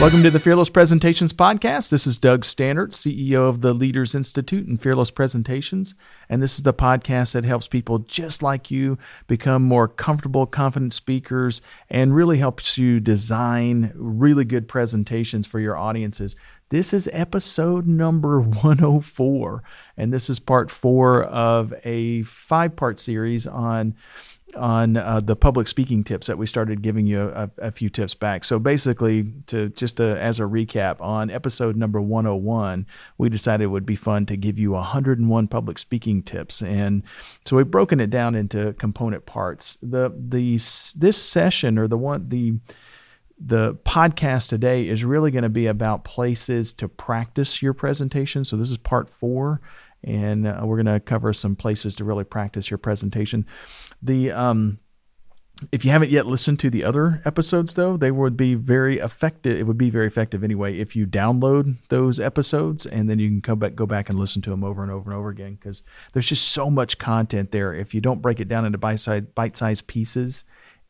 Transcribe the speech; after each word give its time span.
Welcome 0.00 0.22
to 0.22 0.30
the 0.30 0.40
Fearless 0.40 0.70
Presentations 0.70 1.34
Podcast. 1.34 1.90
This 1.90 2.06
is 2.06 2.16
Doug 2.16 2.42
Stannard, 2.46 2.92
CEO 2.92 3.50
of 3.50 3.60
the 3.60 3.74
Leaders 3.74 4.14
Institute 4.14 4.66
and 4.66 4.80
Fearless 4.80 5.10
Presentations. 5.10 5.94
And 6.26 6.42
this 6.42 6.56
is 6.56 6.62
the 6.62 6.72
podcast 6.72 7.32
that 7.32 7.44
helps 7.44 7.68
people 7.68 7.98
just 7.98 8.42
like 8.42 8.70
you 8.70 8.96
become 9.26 9.62
more 9.62 9.88
comfortable, 9.88 10.46
confident 10.46 10.94
speakers 10.94 11.60
and 11.90 12.16
really 12.16 12.38
helps 12.38 12.78
you 12.78 12.98
design 12.98 13.92
really 13.94 14.46
good 14.46 14.68
presentations 14.68 15.46
for 15.46 15.60
your 15.60 15.76
audiences. 15.76 16.34
This 16.70 16.94
is 16.94 17.10
episode 17.12 17.86
number 17.86 18.40
104, 18.40 19.62
and 19.98 20.14
this 20.14 20.30
is 20.30 20.38
part 20.38 20.70
four 20.70 21.24
of 21.24 21.74
a 21.84 22.22
five 22.22 22.74
part 22.74 22.98
series 22.98 23.46
on 23.46 23.94
on 24.56 24.96
uh, 24.96 25.20
the 25.20 25.36
public 25.36 25.68
speaking 25.68 26.04
tips 26.04 26.26
that 26.26 26.38
we 26.38 26.46
started 26.46 26.82
giving 26.82 27.06
you 27.06 27.22
a, 27.22 27.50
a 27.58 27.70
few 27.70 27.88
tips 27.88 28.14
back. 28.14 28.44
So 28.44 28.58
basically, 28.58 29.32
to 29.46 29.68
just 29.70 29.98
to, 29.98 30.18
as 30.20 30.40
a 30.40 30.44
recap, 30.44 31.00
on 31.00 31.30
episode 31.30 31.76
number 31.76 32.00
101, 32.00 32.86
we 33.18 33.28
decided 33.28 33.64
it 33.64 33.68
would 33.68 33.86
be 33.86 33.96
fun 33.96 34.26
to 34.26 34.36
give 34.36 34.58
you 34.58 34.72
101 34.72 35.48
public 35.48 35.78
speaking 35.78 36.22
tips, 36.22 36.62
and 36.62 37.02
so 37.44 37.56
we've 37.56 37.70
broken 37.70 38.00
it 38.00 38.10
down 38.10 38.34
into 38.34 38.72
component 38.74 39.26
parts. 39.26 39.78
The 39.82 40.12
the 40.16 40.56
this 40.96 41.16
session 41.16 41.78
or 41.78 41.88
the 41.88 41.98
one 41.98 42.28
the 42.28 42.54
the 43.40 43.74
podcast 43.86 44.50
today 44.50 44.86
is 44.86 45.02
really 45.02 45.30
going 45.30 45.42
to 45.42 45.48
be 45.48 45.66
about 45.66 46.04
places 46.04 46.72
to 46.74 46.86
practice 46.86 47.62
your 47.62 47.72
presentation. 47.72 48.44
So 48.44 48.56
this 48.56 48.70
is 48.70 48.76
part 48.76 49.08
four, 49.08 49.62
and 50.02 50.46
uh, 50.46 50.60
we're 50.64 50.82
going 50.82 50.94
to 50.94 51.00
cover 51.00 51.32
some 51.32 51.56
places 51.56 51.96
to 51.96 52.04
really 52.04 52.24
practice 52.24 52.70
your 52.70 52.78
presentation. 52.78 53.46
The 54.02 54.30
um, 54.30 54.78
if 55.72 55.84
you 55.84 55.90
haven't 55.90 56.10
yet 56.10 56.26
listened 56.26 56.58
to 56.60 56.70
the 56.70 56.84
other 56.84 57.20
episodes, 57.24 57.74
though, 57.74 57.96
they 57.96 58.10
would 58.10 58.36
be 58.36 58.54
very 58.54 58.98
effective. 58.98 59.58
It 59.58 59.64
would 59.64 59.76
be 59.76 59.90
very 59.90 60.06
effective 60.06 60.42
anyway 60.42 60.78
if 60.78 60.96
you 60.96 61.06
download 61.06 61.76
those 61.88 62.18
episodes 62.18 62.86
and 62.86 63.10
then 63.10 63.18
you 63.18 63.28
can 63.28 63.42
come 63.42 63.58
back, 63.58 63.74
go 63.74 63.86
back 63.86 64.08
and 64.08 64.18
listen 64.18 64.40
to 64.42 64.50
them 64.50 64.64
over 64.64 64.82
and 64.82 64.90
over 64.90 65.10
and 65.10 65.18
over 65.18 65.28
again 65.28 65.56
because 65.56 65.82
there's 66.12 66.28
just 66.28 66.48
so 66.48 66.70
much 66.70 66.98
content 66.98 67.52
there. 67.52 67.74
If 67.74 67.94
you 67.94 68.00
don't 68.00 68.22
break 68.22 68.40
it 68.40 68.48
down 68.48 68.64
into 68.64 68.78
bite-sized, 68.78 69.34
bite-sized 69.34 69.86
pieces 69.86 70.44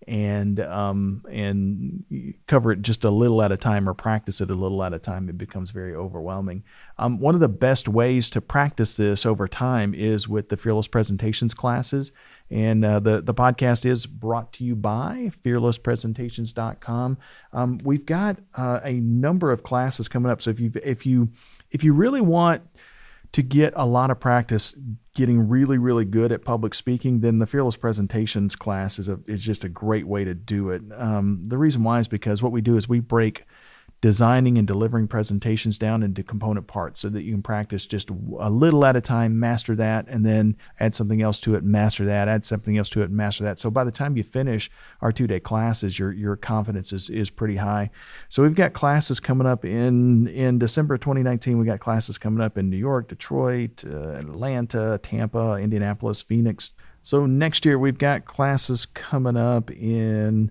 and 0.08 0.60
um, 0.60 1.24
and 1.30 2.34
cover 2.46 2.72
it 2.72 2.82
just 2.82 3.04
a 3.04 3.10
little 3.10 3.42
at 3.42 3.52
a 3.52 3.56
time 3.56 3.88
or 3.88 3.94
practice 3.94 4.40
it 4.40 4.50
a 4.50 4.54
little 4.54 4.82
at 4.82 4.94
a 4.94 4.98
time, 4.98 5.28
it 5.28 5.36
becomes 5.36 5.70
very 5.70 5.94
overwhelming. 5.94 6.64
Um, 6.98 7.18
one 7.18 7.34
of 7.34 7.40
the 7.40 7.48
best 7.48 7.88
ways 7.88 8.30
to 8.30 8.40
practice 8.40 8.96
this 8.96 9.26
over 9.26 9.46
time 9.46 9.94
is 9.94 10.28
with 10.28 10.48
the 10.48 10.56
Fearless 10.56 10.88
Presentations 10.88 11.54
classes. 11.54 12.12
And 12.50 12.84
uh, 12.84 12.98
the, 12.98 13.20
the 13.20 13.34
podcast 13.34 13.86
is 13.86 14.06
brought 14.06 14.52
to 14.54 14.64
you 14.64 14.74
by 14.74 15.30
fearlesspresentations.com. 15.44 17.18
Um, 17.52 17.80
we've 17.84 18.06
got 18.06 18.38
uh, 18.56 18.80
a 18.82 18.94
number 18.94 19.52
of 19.52 19.62
classes 19.62 20.08
coming 20.08 20.32
up. 20.32 20.42
So 20.42 20.50
if 20.50 20.58
you 20.58 20.72
if 20.82 21.06
you 21.06 21.30
if 21.70 21.84
you 21.84 21.92
really 21.92 22.20
want 22.20 22.62
to 23.32 23.42
get 23.42 23.72
a 23.76 23.86
lot 23.86 24.10
of 24.10 24.18
practice 24.18 24.74
getting 25.14 25.48
really 25.48 25.78
really 25.78 26.04
good 26.04 26.32
at 26.32 26.44
public 26.44 26.74
speaking 26.74 27.20
then 27.20 27.38
the 27.38 27.46
fearless 27.46 27.76
presentations 27.76 28.56
class 28.56 28.98
is 28.98 29.08
a 29.08 29.18
is 29.26 29.44
just 29.44 29.64
a 29.64 29.68
great 29.68 30.06
way 30.06 30.24
to 30.24 30.34
do 30.34 30.70
it. 30.70 30.82
Um, 30.96 31.44
the 31.48 31.58
reason 31.58 31.82
why 31.82 31.98
is 31.98 32.08
because 32.08 32.42
what 32.42 32.52
we 32.52 32.60
do 32.60 32.76
is 32.76 32.88
we 32.88 33.00
break 33.00 33.44
designing 34.00 34.56
and 34.56 34.66
delivering 34.66 35.06
presentations 35.06 35.76
down 35.76 36.02
into 36.02 36.22
component 36.22 36.66
parts 36.66 37.00
so 37.00 37.08
that 37.10 37.22
you 37.22 37.32
can 37.32 37.42
practice 37.42 37.84
just 37.84 38.08
a 38.08 38.48
little 38.48 38.84
at 38.86 38.96
a 38.96 39.00
time, 39.00 39.38
master 39.38 39.76
that, 39.76 40.06
and 40.08 40.24
then 40.24 40.56
add 40.78 40.94
something 40.94 41.20
else 41.20 41.38
to 41.38 41.54
it, 41.54 41.62
master 41.62 42.06
that, 42.06 42.26
add 42.26 42.44
something 42.46 42.78
else 42.78 42.88
to 42.88 43.02
it, 43.02 43.10
master 43.10 43.44
that. 43.44 43.58
So 43.58 43.70
by 43.70 43.84
the 43.84 43.90
time 43.90 44.16
you 44.16 44.22
finish 44.22 44.70
our 45.02 45.12
two 45.12 45.26
day 45.26 45.38
classes, 45.38 45.98
your 45.98 46.12
your 46.12 46.36
confidence 46.36 46.92
is, 46.94 47.10
is 47.10 47.28
pretty 47.28 47.56
high. 47.56 47.90
So 48.30 48.42
we've 48.42 48.54
got 48.54 48.72
classes 48.72 49.20
coming 49.20 49.46
up 49.46 49.66
in 49.66 50.26
in 50.28 50.58
December 50.58 50.96
2019. 50.96 51.58
We 51.58 51.66
got 51.66 51.80
classes 51.80 52.16
coming 52.16 52.42
up 52.42 52.56
in 52.56 52.70
New 52.70 52.78
York, 52.78 53.08
Detroit, 53.08 53.84
uh, 53.84 54.12
Atlanta, 54.12 54.98
Tampa, 55.02 55.56
Indianapolis, 55.56 56.22
Phoenix. 56.22 56.72
So 57.02 57.26
next 57.26 57.66
year 57.66 57.78
we've 57.78 57.98
got 57.98 58.24
classes 58.24 58.86
coming 58.86 59.36
up 59.36 59.70
in 59.70 60.50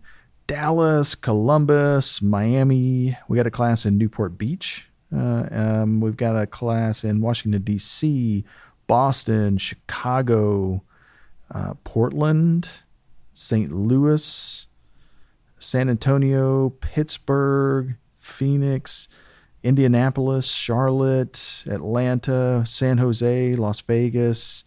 Dallas, 0.50 1.14
Columbus, 1.14 2.24
Miami. 2.24 3.16
We 3.28 3.38
got 3.38 3.46
a 3.46 3.52
class 3.52 3.86
in 3.86 4.00
Newport 4.00 4.36
Beach. 4.36 4.88
Uh, 5.16 5.48
um, 5.52 6.02
we've 6.02 6.18
got 6.18 6.36
a 6.36 6.48
class 6.48 7.04
in 7.04 7.22
Washington, 7.22 7.62
D.C., 7.62 8.44
Boston, 8.88 9.60
Chicago, 9.60 10.82
uh, 11.54 11.76
Portland, 11.84 12.68
St. 13.32 13.72
Louis, 13.72 14.66
San 15.60 15.88
Antonio, 15.88 16.70
Pittsburgh, 16.82 17.98
Phoenix, 18.18 19.08
Indianapolis, 19.62 20.52
Charlotte, 20.52 21.64
Atlanta, 21.70 22.64
San 22.66 22.98
Jose, 22.98 23.54
Las 23.54 23.82
Vegas, 23.82 24.64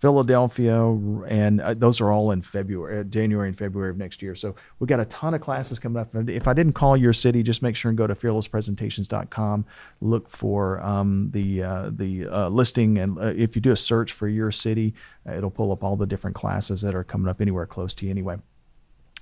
Philadelphia, 0.00 0.82
and 1.28 1.60
uh, 1.60 1.74
those 1.74 2.00
are 2.00 2.10
all 2.10 2.30
in 2.30 2.40
February, 2.40 3.00
uh, 3.00 3.02
January 3.04 3.48
and 3.48 3.58
February 3.58 3.90
of 3.90 3.98
next 3.98 4.22
year. 4.22 4.34
So 4.34 4.54
we've 4.78 4.88
got 4.88 4.98
a 4.98 5.04
ton 5.04 5.34
of 5.34 5.42
classes 5.42 5.78
coming 5.78 6.00
up. 6.00 6.14
If 6.26 6.48
I 6.48 6.54
didn't 6.54 6.72
call 6.72 6.96
your 6.96 7.12
city, 7.12 7.42
just 7.42 7.60
make 7.60 7.76
sure 7.76 7.90
and 7.90 7.98
go 7.98 8.06
to 8.06 8.14
fearlesspresentations.com. 8.14 9.66
Look 10.00 10.30
for 10.30 10.80
um, 10.80 11.30
the 11.32 11.62
uh, 11.62 11.90
the 11.92 12.26
uh, 12.26 12.48
listing, 12.48 12.96
and 12.96 13.18
uh, 13.18 13.26
if 13.36 13.54
you 13.54 13.60
do 13.60 13.72
a 13.72 13.76
search 13.76 14.12
for 14.12 14.26
your 14.26 14.50
city, 14.50 14.94
uh, 15.28 15.34
it'll 15.34 15.50
pull 15.50 15.70
up 15.70 15.84
all 15.84 15.96
the 15.96 16.06
different 16.06 16.34
classes 16.34 16.80
that 16.80 16.94
are 16.94 17.04
coming 17.04 17.28
up 17.28 17.42
anywhere 17.42 17.66
close 17.66 17.92
to 17.94 18.06
you. 18.06 18.10
Anyway. 18.10 18.38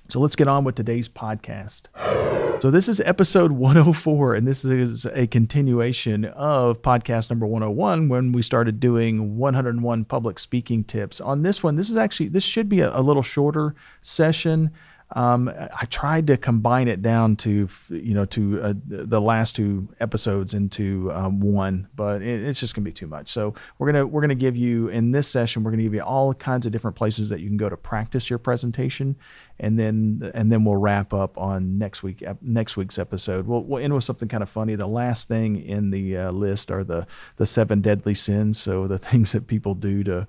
So 0.07 0.19
let's 0.19 0.35
get 0.35 0.47
on 0.47 0.63
with 0.63 0.73
today's 0.73 1.07
podcast. 1.07 2.48
So, 2.61 2.69
this 2.69 2.89
is 2.89 2.99
episode 2.99 3.53
104, 3.53 4.35
and 4.35 4.45
this 4.45 4.65
is 4.65 5.05
a 5.05 5.27
continuation 5.27 6.25
of 6.25 6.81
podcast 6.81 7.29
number 7.29 7.45
101 7.45 8.09
when 8.09 8.33
we 8.33 8.41
started 8.41 8.81
doing 8.81 9.37
101 9.37 10.03
public 10.03 10.37
speaking 10.37 10.83
tips. 10.83 11.21
On 11.21 11.43
this 11.43 11.63
one, 11.63 11.77
this 11.77 11.89
is 11.89 11.95
actually, 11.95 12.27
this 12.27 12.43
should 12.43 12.67
be 12.67 12.81
a, 12.81 12.93
a 12.93 12.99
little 12.99 13.23
shorter 13.23 13.75
session. 14.01 14.71
Um, 15.11 15.51
I 15.57 15.85
tried 15.85 16.27
to 16.27 16.37
combine 16.37 16.87
it 16.87 17.01
down 17.01 17.35
to 17.37 17.67
you 17.89 18.13
know 18.13 18.25
to 18.25 18.61
uh, 18.61 18.73
the 18.85 19.19
last 19.19 19.55
two 19.55 19.87
episodes 19.99 20.53
into 20.53 21.11
um, 21.11 21.39
one, 21.39 21.87
but 21.95 22.21
it, 22.21 22.43
it's 22.43 22.59
just 22.59 22.75
gonna 22.75 22.85
be 22.85 22.91
too 22.91 23.07
much. 23.07 23.29
So 23.29 23.55
we're 23.79 23.91
gonna 23.91 24.05
we're 24.05 24.21
gonna 24.21 24.35
give 24.35 24.55
you 24.55 24.89
in 24.89 25.11
this 25.11 25.27
session 25.27 25.63
we're 25.63 25.71
gonna 25.71 25.83
give 25.83 25.95
you 25.95 26.01
all 26.01 26.35
kinds 26.35 26.67
of 26.67 26.71
different 26.71 26.95
places 26.95 27.29
that 27.29 27.39
you 27.39 27.47
can 27.47 27.57
go 27.57 27.69
to 27.69 27.77
practice 27.77 28.29
your 28.29 28.37
presentation, 28.37 29.15
and 29.59 29.79
then 29.79 30.31
and 30.35 30.51
then 30.51 30.63
we'll 30.63 30.75
wrap 30.75 31.11
up 31.11 31.39
on 31.39 31.79
next 31.79 32.03
week 32.03 32.23
next 32.43 32.77
week's 32.77 32.99
episode. 32.99 33.47
We'll, 33.47 33.63
we'll 33.63 33.83
end 33.83 33.95
with 33.95 34.03
something 34.03 34.27
kind 34.27 34.43
of 34.43 34.49
funny. 34.49 34.75
The 34.75 34.87
last 34.87 35.27
thing 35.27 35.59
in 35.59 35.89
the 35.89 36.17
uh, 36.17 36.31
list 36.31 36.69
are 36.69 36.83
the 36.83 37.07
the 37.37 37.47
seven 37.47 37.81
deadly 37.81 38.13
sins. 38.13 38.59
So 38.59 38.85
the 38.85 38.97
things 38.99 39.31
that 39.31 39.47
people 39.47 39.73
do 39.73 40.03
to 40.03 40.27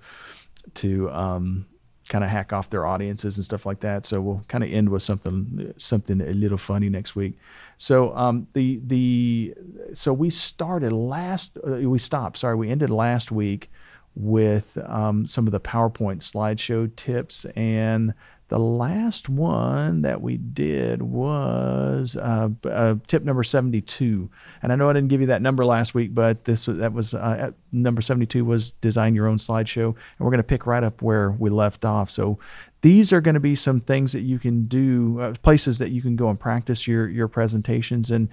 to 0.75 1.11
um, 1.11 1.67
kind 2.11 2.25
of 2.25 2.29
hack 2.29 2.53
off 2.53 2.69
their 2.69 2.85
audiences 2.85 3.39
and 3.39 3.45
stuff 3.45 3.65
like 3.65 3.81
that. 3.81 4.05
So 4.05 4.21
we'll 4.21 4.45
kind 4.49 4.63
of 4.63 4.71
end 4.71 4.91
with 4.91 5.03
something 5.03 5.73
something 5.79 6.21
a 6.21 6.33
little 6.33 6.59
funny 6.59 6.91
next 6.91 7.17
week. 7.17 7.39
So 7.79 8.15
um, 8.15 8.49
the 8.53 8.81
the 8.87 9.55
so 9.95 10.13
we 10.13 10.29
started 10.29 10.93
last 10.93 11.57
uh, 11.67 11.89
we 11.89 11.99
stopped 11.99 12.37
sorry 12.37 12.57
we 12.57 12.69
ended 12.69 12.91
last 12.91 13.33
week 13.33 13.71
with 14.15 14.77
um, 14.85 15.27
some 15.27 15.47
of 15.47 15.53
the 15.53 15.61
PowerPoint 15.61 16.19
slideshow 16.19 16.95
tips 16.97 17.47
and 17.57 18.13
the 18.51 18.59
last 18.59 19.29
one 19.29 20.03
that 20.03 20.21
we 20.21 20.37
did 20.37 21.03
was 21.03 22.17
uh, 22.17 22.49
uh, 22.69 22.97
tip 23.07 23.23
number 23.23 23.45
72. 23.45 24.29
And 24.61 24.73
I 24.73 24.77
know 24.77 24.91
I 24.91 24.93
didn't 24.93 25.09
give 25.09 25.21
you 25.21 25.29
that 25.29 25.41
number 25.41 25.65
last 25.65 25.95
week, 25.95 26.13
but 26.13 26.47
this 26.47 26.67
that 26.67 26.93
was 26.93 27.15
uh, 27.15 27.53
number 27.71 28.03
72 28.03 28.45
was 28.45 28.73
design 28.73 29.15
your 29.15 29.29
own 29.29 29.37
slideshow. 29.37 29.87
And 29.87 30.19
we're 30.19 30.33
going 30.33 30.39
to 30.39 30.43
pick 30.43 30.67
right 30.67 30.83
up 30.83 31.01
where 31.01 31.31
we 31.31 31.49
left 31.49 31.85
off. 31.85 32.11
So 32.11 32.41
these 32.83 33.13
are 33.13 33.21
going 33.21 33.35
to 33.35 33.41
be 33.41 33.55
some 33.55 33.81
things 33.81 34.11
that 34.15 34.23
you 34.23 34.41
can 34.41 34.67
do, 34.67 35.21
uh, 35.21 35.35
places 35.43 35.79
that 35.79 35.93
you 35.93 36.03
can 36.03 36.17
go 36.17 36.29
and 36.29 36.41
practice 36.41 36.89
your, 36.89 37.09
your 37.09 37.29
presentations. 37.29 38.11
And 38.11 38.29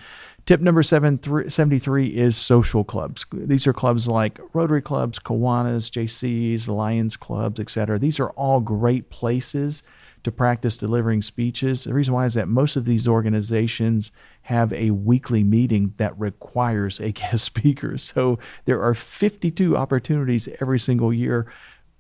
tip 0.48 0.62
number 0.62 0.82
seven, 0.82 1.20
th- 1.20 1.52
73 1.52 2.08
is 2.08 2.36
social 2.36 2.84
clubs. 2.84 3.24
These 3.32 3.68
are 3.68 3.74
clubs 3.74 4.08
like 4.08 4.40
Rotary 4.54 4.82
clubs, 4.82 5.20
Kiwanis, 5.20 5.92
JCs, 5.92 6.68
Lions 6.68 7.18
clubs, 7.18 7.60
etc. 7.60 8.00
These 8.00 8.20
are 8.20 8.32
all 8.32 8.62
great 8.62 9.12
places 9.12 9.84
to 10.28 10.32
practice 10.34 10.76
delivering 10.76 11.22
speeches. 11.22 11.86
The 11.86 11.94
reason 11.94 12.14
why 12.14 12.26
is 12.26 12.34
that 12.34 12.50
most 12.50 12.76
of 12.76 12.84
these 12.84 13.08
organizations 13.08 14.12
have 14.42 14.74
a 14.74 14.92
weekly 14.92 15.42
meeting 15.42 15.94
that 15.96 16.20
requires 16.20 17.00
a 17.00 17.12
guest 17.14 17.46
speaker. 17.46 17.98
So 17.98 18.38
there 18.66 18.82
are 18.84 18.94
52 18.94 19.78
opportunities 19.78 20.50
every 20.60 20.80
single 20.80 21.14
year 21.14 21.50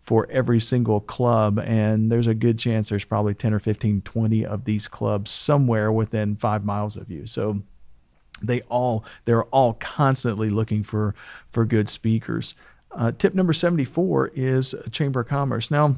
for 0.01 0.27
every 0.29 0.59
single 0.59 0.99
club 0.99 1.57
and 1.59 2.11
there's 2.11 2.27
a 2.27 2.33
good 2.33 2.57
chance 2.57 2.87
there's 2.87 3.03
probably 3.03 3.33
10 3.33 3.53
or 3.53 3.59
15 3.59 4.01
20 4.03 4.45
of 4.45 4.63
these 4.63 4.87
clubs 4.87 5.29
somewhere 5.29 5.91
within 5.91 6.37
5 6.37 6.63
miles 6.63 6.95
of 6.95 7.11
you 7.11 7.27
so 7.27 7.61
they 8.41 8.61
all 8.69 9.03
they're 9.25 9.43
all 9.45 9.73
constantly 9.73 10.49
looking 10.49 10.81
for 10.81 11.13
for 11.51 11.65
good 11.65 11.89
speakers 11.89 12.55
uh, 12.93 13.11
tip 13.11 13.35
number 13.35 13.51
74 13.51 14.31
is 14.33 14.73
chamber 14.91 15.19
of 15.19 15.27
commerce 15.27 15.69
now 15.69 15.97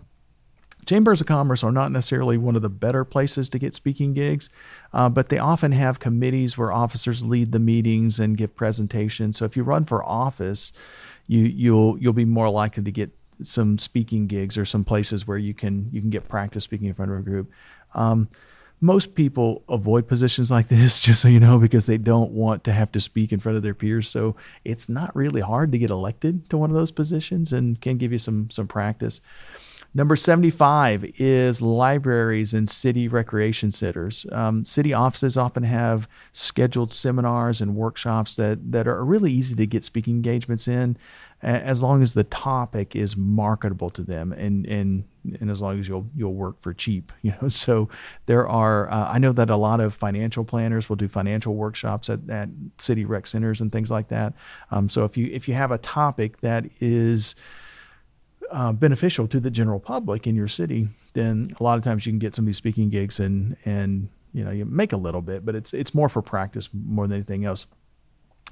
Chambers 0.86 1.22
of 1.22 1.28
Commerce 1.28 1.64
are 1.64 1.72
not 1.72 1.92
necessarily 1.92 2.38
one 2.38 2.56
of 2.56 2.62
the 2.62 2.70
better 2.70 3.04
places 3.04 3.50
to 3.50 3.60
get 3.60 3.76
speaking 3.76 4.14
gigs, 4.14 4.50
uh, 4.94 5.10
but 5.10 5.30
they 5.30 5.38
often 5.38 5.72
have 5.72 6.00
committees 6.00 6.58
where 6.58 6.72
officers 6.72 7.24
lead 7.24 7.52
the 7.52 7.60
meetings 7.60 8.20
and 8.20 8.38
give 8.38 8.56
presentations. 8.56 9.38
So 9.38 9.46
if 9.46 9.56
you 9.56 9.64
run 9.64 9.86
for 9.86 10.04
office, 10.04 10.74
you 11.28 11.42
you'll 11.42 11.98
you'll 12.00 12.14
be 12.14 12.26
more 12.26 12.50
likely 12.50 12.84
to 12.84 12.92
get 12.92 13.12
some 13.42 13.78
speaking 13.78 14.28
gigs 14.28 14.58
or 14.58 14.66
some 14.66 14.84
places 14.84 15.28
where 15.28 15.38
you 15.38 15.54
can 15.54 15.90
you 15.92 16.02
can 16.02 16.10
get 16.10 16.28
practice 16.28 16.64
speaking 16.64 16.88
in 16.88 16.94
front 16.94 17.12
of 17.12 17.20
a 17.20 17.22
group. 17.22 17.52
Um, 17.94 18.30
most 18.82 19.14
people 19.14 19.64
avoid 19.68 20.08
positions 20.08 20.50
like 20.50 20.68
this, 20.70 21.00
just 21.00 21.22
so 21.22 21.28
you 21.28 21.40
know, 21.40 21.58
because 21.58 21.86
they 21.86 21.98
don't 21.98 22.32
want 22.32 22.64
to 22.64 22.72
have 22.72 22.92
to 22.94 23.00
speak 23.00 23.32
in 23.32 23.40
front 23.40 23.58
of 23.58 23.64
their 23.64 23.74
peers. 23.74 24.10
So 24.10 24.36
it's 24.64 24.90
not 24.90 25.16
really 25.16 25.42
hard 25.42 25.72
to 25.72 25.78
get 25.78 25.90
elected 25.90 26.50
to 26.50 26.58
one 26.58 26.70
of 26.70 26.76
those 26.76 26.92
positions 26.92 27.54
and 27.54 27.80
can 27.80 27.98
give 27.98 28.12
you 28.12 28.20
some 28.20 28.50
some 28.50 28.68
practice. 28.68 29.22
Number 29.92 30.16
75 30.16 31.14
is 31.18 31.64
libraries 31.64 32.54
and 32.54 32.70
city 32.70 33.08
recreation 33.08 33.72
centers. 33.72 34.26
Um, 34.32 34.64
city 34.64 34.94
offices 34.94 35.36
often 35.36 35.64
have 35.64 36.08
scheduled 36.32 36.94
seminars 36.94 37.60
and 37.60 37.76
workshops 37.76 38.36
that, 38.36 38.72
that 38.72 38.88
are 38.88 39.04
really 39.04 39.32
easy 39.32 39.56
to 39.56 39.66
get 39.66 39.84
speaking 39.84 40.16
engagements 40.16 40.68
in 40.68 40.96
as 41.42 41.82
long 41.82 42.04
as 42.04 42.14
the 42.14 42.26
topic 42.26 42.96
is 42.96 43.16
marketable 43.18 43.90
to 43.90 44.04
them 44.04 44.32
and, 44.34 44.66
and, 44.68 45.06
and 45.40 45.50
as 45.50 45.62
long 45.62 45.80
as 45.80 45.88
you'll, 45.88 46.08
you'll 46.16 46.34
work 46.36 46.62
for 46.62 46.72
cheap, 46.74 47.12
you 47.24 47.34
know. 47.42 47.48
So 47.48 47.90
there 48.28 48.48
are, 48.48 48.92
uh, 48.92 49.12
I 49.12 49.18
know 49.18 49.32
that 49.32 49.50
a 49.50 49.56
lot 49.56 49.80
of 49.80 49.96
financial 49.96 50.44
planners 50.44 50.88
will 50.88 50.98
do 50.98 51.08
financial 51.08 51.56
workshops 51.56 52.12
at, 52.12 52.30
at 52.30 52.50
city 52.78 53.06
rec 53.06 53.26
centers 53.26 53.60
and 53.60 53.72
things 53.72 53.90
like 53.90 54.10
that. 54.10 54.34
Um, 54.70 54.88
so 54.88 55.04
if 55.06 55.18
you, 55.18 55.30
if 55.32 55.48
you 55.48 55.56
have 55.56 55.72
a 55.72 55.80
topic 55.80 56.42
that 56.42 56.66
is, 56.80 57.36
uh, 58.52 58.72
beneficial 58.72 59.28
to 59.28 59.40
the 59.40 59.50
general 59.50 59.80
public 59.80 60.28
in 60.28 60.36
your 60.36 60.48
city, 60.48 60.90
then 61.14 61.54
a 61.60 61.64
lot 61.64 61.78
of 61.78 61.84
times 61.84 62.06
you 62.06 62.12
can 62.12 62.20
get 62.20 62.36
some 62.36 62.44
of 62.44 62.48
these 62.48 62.58
speaking 62.58 62.90
gigs 62.90 63.20
and 63.20 63.56
and 63.66 64.10
you 64.34 64.44
know 64.44 64.52
you 64.52 64.66
make 64.66 64.94
a 64.94 64.98
little 64.98 65.22
bit, 65.22 65.46
but 65.46 65.56
it's 65.56 65.74
it's 65.74 65.94
more 65.94 66.10
for 66.10 66.22
practice 66.22 66.70
more 66.74 67.08
than 67.08 67.16
anything 67.16 67.46
else. 67.46 67.66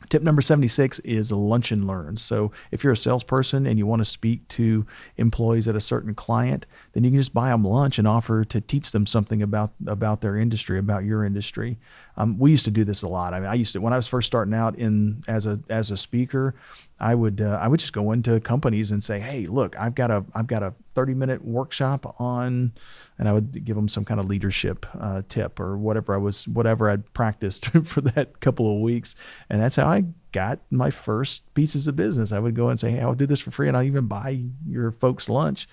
Tip 0.09 0.21
number 0.21 0.41
76 0.41 0.99
is 0.99 1.31
lunch 1.31 1.71
and 1.71 1.85
learn. 1.85 2.17
So, 2.17 2.51
if 2.71 2.83
you're 2.83 2.93
a 2.93 2.97
salesperson 2.97 3.65
and 3.65 3.79
you 3.79 3.87
want 3.87 3.99
to 3.99 4.05
speak 4.05 4.47
to 4.49 4.85
employees 5.17 5.67
at 5.67 5.75
a 5.75 5.81
certain 5.81 6.13
client, 6.13 6.67
then 6.93 7.03
you 7.03 7.09
can 7.09 7.19
just 7.19 7.33
buy 7.33 7.49
them 7.49 7.63
lunch 7.63 7.97
and 7.97 8.07
offer 8.07 8.45
to 8.45 8.61
teach 8.61 8.91
them 8.91 9.05
something 9.07 9.41
about 9.41 9.71
about 9.87 10.21
their 10.21 10.37
industry, 10.37 10.77
about 10.77 11.03
your 11.03 11.25
industry. 11.25 11.77
Um, 12.15 12.37
we 12.37 12.51
used 12.51 12.65
to 12.65 12.71
do 12.71 12.83
this 12.85 13.01
a 13.01 13.07
lot. 13.07 13.33
I 13.33 13.39
mean, 13.39 13.49
I 13.49 13.55
used 13.55 13.73
to 13.73 13.81
when 13.81 13.91
I 13.91 13.95
was 13.95 14.07
first 14.07 14.27
starting 14.27 14.53
out 14.53 14.75
in 14.77 15.19
as 15.27 15.45
a 15.45 15.59
as 15.67 15.89
a 15.89 15.97
speaker, 15.97 16.53
I 16.99 17.13
would 17.13 17.41
uh, 17.41 17.59
I 17.61 17.67
would 17.67 17.79
just 17.79 17.93
go 17.93 18.11
into 18.11 18.39
companies 18.39 18.91
and 18.91 19.03
say, 19.03 19.19
"Hey, 19.19 19.45
look, 19.45 19.77
I've 19.77 19.93
got 19.93 20.09
a 20.09 20.25
I've 20.33 20.47
got 20.47 20.63
a 20.63 20.73
30 20.95 21.13
minute 21.13 21.45
workshop 21.45 22.19
on," 22.19 22.73
and 23.19 23.29
I 23.29 23.33
would 23.33 23.63
give 23.63 23.75
them 23.75 23.87
some 23.87 24.03
kind 24.03 24.19
of 24.19 24.25
leadership 24.25 24.85
uh, 24.99 25.21
tip 25.29 25.59
or 25.59 25.77
whatever 25.77 26.15
I 26.15 26.17
was 26.17 26.47
whatever 26.47 26.89
I'd 26.89 27.13
practiced 27.13 27.67
for 27.85 28.01
that 28.01 28.39
couple 28.39 28.73
of 28.73 28.81
weeks, 28.81 29.15
and 29.49 29.61
that's 29.61 29.75
how 29.75 29.87
I 29.87 30.05
got 30.31 30.59
my 30.71 30.89
first 30.89 31.53
pieces 31.53 31.87
of 31.87 31.95
business. 31.95 32.31
I 32.31 32.39
would 32.39 32.55
go 32.55 32.69
and 32.69 32.79
say, 32.79 32.91
"Hey, 32.91 33.01
I'll 33.01 33.13
do 33.13 33.27
this 33.27 33.39
for 33.39 33.51
free, 33.51 33.67
and 33.67 33.77
I'll 33.77 33.83
even 33.83 34.07
buy 34.07 34.45
your 34.67 34.91
folks 34.91 35.29
lunch." 35.29 35.67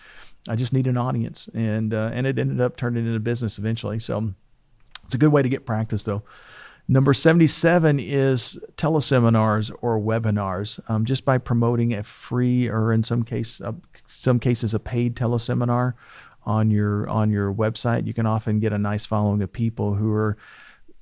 I 0.47 0.57
just 0.57 0.75
need 0.75 0.87
an 0.87 0.99
audience, 0.99 1.49
and 1.55 1.95
uh, 1.95 2.11
and 2.13 2.27
it 2.27 2.39
ended 2.39 2.61
up 2.61 2.77
turning 2.77 3.07
into 3.07 3.19
business 3.19 3.57
eventually. 3.57 3.99
So 3.99 4.35
it's 5.05 5.15
a 5.15 5.19
good 5.19 5.33
way 5.33 5.43
to 5.43 5.49
get 5.49 5.65
practice, 5.65 6.03
though. 6.03 6.23
Number 6.87 7.15
77 7.15 7.99
is 7.99 8.59
teleseminars 8.77 9.75
or 9.81 9.99
webinars. 9.99 10.79
Um, 10.89 11.07
just 11.07 11.25
by 11.25 11.39
promoting 11.39 11.95
a 11.95 12.03
free 12.03 12.69
or 12.69 12.93
in 12.93 13.03
some 13.03 13.23
case, 13.23 13.61
uh, 13.61 13.73
some 14.07 14.39
cases 14.39 14.75
a 14.75 14.79
paid 14.79 15.17
teleseminar 15.17 15.95
on 16.45 16.71
your 16.71 17.09
on 17.09 17.31
your 17.31 17.53
website, 17.53 18.07
you 18.07 18.13
can 18.13 18.27
often 18.27 18.61
get 18.61 18.73
a 18.75 18.79
nice 18.79 19.07
following 19.07 19.41
of 19.41 19.51
people 19.51 19.95
who 19.95 20.13
are 20.13 20.37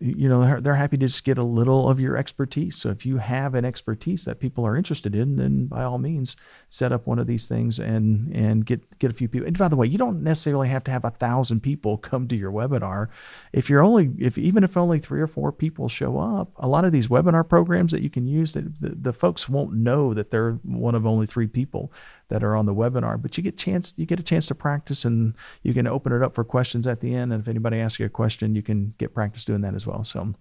you 0.02 0.28
know 0.28 0.44
they're, 0.44 0.60
they're 0.60 0.74
happy 0.74 0.96
to 0.96 1.06
just 1.06 1.22
get 1.22 1.38
a 1.38 1.44
little 1.44 1.88
of 1.88 2.00
your 2.00 2.16
expertise. 2.16 2.76
So 2.76 2.90
if 2.90 3.06
you 3.06 3.18
have 3.18 3.54
an 3.54 3.64
expertise 3.64 4.24
that 4.24 4.40
people 4.40 4.66
are 4.66 4.76
interested 4.76 5.14
in 5.14 5.36
then 5.36 5.66
by 5.66 5.84
all 5.84 5.98
means 5.98 6.36
set 6.68 6.92
up 6.92 7.06
one 7.06 7.18
of 7.18 7.26
these 7.26 7.46
things 7.46 7.78
and 7.78 8.34
and 8.34 8.66
get 8.66 8.98
get 8.98 9.10
a 9.10 9.14
few 9.14 9.28
people. 9.28 9.46
And 9.46 9.56
by 9.56 9.68
the 9.68 9.76
way 9.76 9.86
you 9.86 9.98
don't 9.98 10.22
necessarily 10.22 10.68
have 10.68 10.84
to 10.84 10.90
have 10.90 11.04
a 11.04 11.10
thousand 11.10 11.60
people 11.60 11.98
come 11.98 12.26
to 12.28 12.36
your 12.36 12.50
webinar. 12.50 13.08
If 13.52 13.70
you're 13.70 13.82
only 13.82 14.10
if 14.18 14.36
even 14.36 14.64
if 14.64 14.76
only 14.76 14.98
three 14.98 15.20
or 15.20 15.28
four 15.28 15.52
people 15.52 15.88
show 15.88 16.18
up 16.18 16.50
a 16.56 16.68
lot 16.68 16.84
of 16.84 16.92
these 16.92 17.08
webinar 17.08 17.48
programs 17.48 17.92
that 17.92 18.02
you 18.02 18.10
can 18.10 18.26
use 18.26 18.54
that 18.54 18.80
the, 18.80 18.90
the 18.90 19.12
folks 19.12 19.48
won't 19.48 19.72
know 19.72 20.14
that 20.14 20.30
they're 20.30 20.58
one 20.64 20.94
of 20.94 21.06
only 21.06 21.26
three 21.26 21.46
people 21.46 21.92
that 22.32 22.42
are 22.42 22.56
on 22.56 22.64
the 22.64 22.74
webinar. 22.74 23.20
But 23.20 23.36
you 23.36 23.42
get 23.42 23.58
chance 23.58 23.92
you 23.96 24.06
get 24.06 24.18
a 24.18 24.22
chance 24.22 24.46
to 24.46 24.54
practice, 24.54 25.04
and 25.04 25.34
you 25.62 25.74
can 25.74 25.86
open 25.86 26.12
it 26.12 26.22
up 26.22 26.34
for 26.34 26.44
questions 26.44 26.86
at 26.86 27.00
the 27.00 27.14
end. 27.14 27.32
And 27.32 27.42
if 27.42 27.48
anybody 27.48 27.78
asks 27.78 28.00
you 28.00 28.06
a 28.06 28.08
question, 28.08 28.54
you 28.54 28.62
can 28.62 28.94
get 28.98 29.14
practice 29.14 29.44
doing 29.44 29.60
that 29.60 29.74
as 29.74 29.86
well. 29.86 30.02
So. 30.02 30.34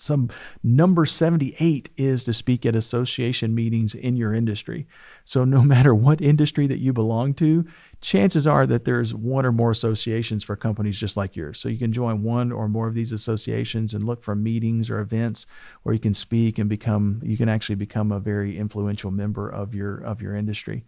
Some 0.00 0.30
number 0.62 1.06
78 1.06 1.90
is 1.96 2.22
to 2.22 2.32
speak 2.32 2.64
at 2.64 2.76
association 2.76 3.52
meetings 3.52 3.96
in 3.96 4.16
your 4.16 4.32
industry. 4.32 4.86
So, 5.24 5.44
no 5.44 5.62
matter 5.74 5.92
what 5.92 6.20
industry 6.20 6.68
that 6.68 6.78
you 6.78 6.92
belong 6.92 7.34
to, 7.34 7.66
chances 8.00 8.46
are 8.46 8.64
that 8.64 8.84
there's 8.84 9.12
one 9.12 9.44
or 9.44 9.50
more 9.50 9.72
associations 9.72 10.44
for 10.44 10.54
companies 10.54 11.00
just 11.00 11.16
like 11.16 11.34
yours. 11.34 11.58
So, 11.58 11.68
you 11.68 11.78
can 11.78 11.92
join 11.92 12.22
one 12.22 12.52
or 12.52 12.68
more 12.68 12.86
of 12.86 12.94
these 12.94 13.12
associations 13.12 13.92
and 13.92 14.04
look 14.04 14.22
for 14.22 14.36
meetings 14.36 14.88
or 14.88 15.00
events 15.00 15.46
where 15.82 15.92
you 15.92 16.00
can 16.00 16.14
speak 16.14 16.60
and 16.60 16.68
become, 16.68 17.20
you 17.24 17.36
can 17.36 17.48
actually 17.48 17.74
become 17.74 18.12
a 18.12 18.20
very 18.20 18.56
influential 18.56 19.10
member 19.10 19.48
of 19.48 19.74
your, 19.74 19.98
of 19.98 20.22
your 20.22 20.36
industry. 20.36 20.84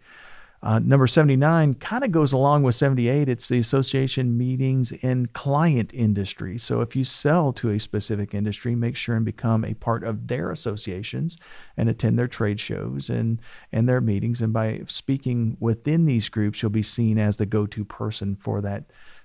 Uh, 0.63 0.77
number 0.77 1.07
79 1.07 1.73
kind 1.75 2.03
of 2.03 2.11
goes 2.11 2.31
along 2.31 2.61
with 2.61 2.75
78. 2.75 3.27
It's 3.27 3.47
the 3.47 3.57
association 3.57 4.37
meetings 4.37 4.91
in 4.91 5.27
client 5.27 5.91
industry. 5.91 6.59
So 6.59 6.81
if 6.81 6.95
you 6.95 7.03
sell 7.03 7.51
to 7.53 7.71
a 7.71 7.79
specific 7.79 8.35
industry, 8.35 8.75
make 8.75 8.95
sure 8.95 9.15
and 9.15 9.25
become 9.25 9.65
a 9.65 9.73
part 9.73 10.03
of 10.03 10.27
their 10.27 10.51
associations 10.51 11.35
and 11.75 11.89
attend 11.89 12.19
their 12.19 12.27
trade 12.27 12.59
shows 12.59 13.09
and, 13.09 13.39
and 13.71 13.89
their 13.89 14.01
meetings. 14.01 14.39
And 14.39 14.53
by 14.53 14.81
speaking 14.87 15.57
within 15.59 16.05
these 16.05 16.29
groups, 16.29 16.61
you'll 16.61 16.69
be 16.69 16.83
seen 16.83 17.17
as 17.17 17.37
the 17.37 17.47
go 17.47 17.65
to 17.65 17.83
person 17.83 18.35
for 18.35 18.61
that 18.61 18.83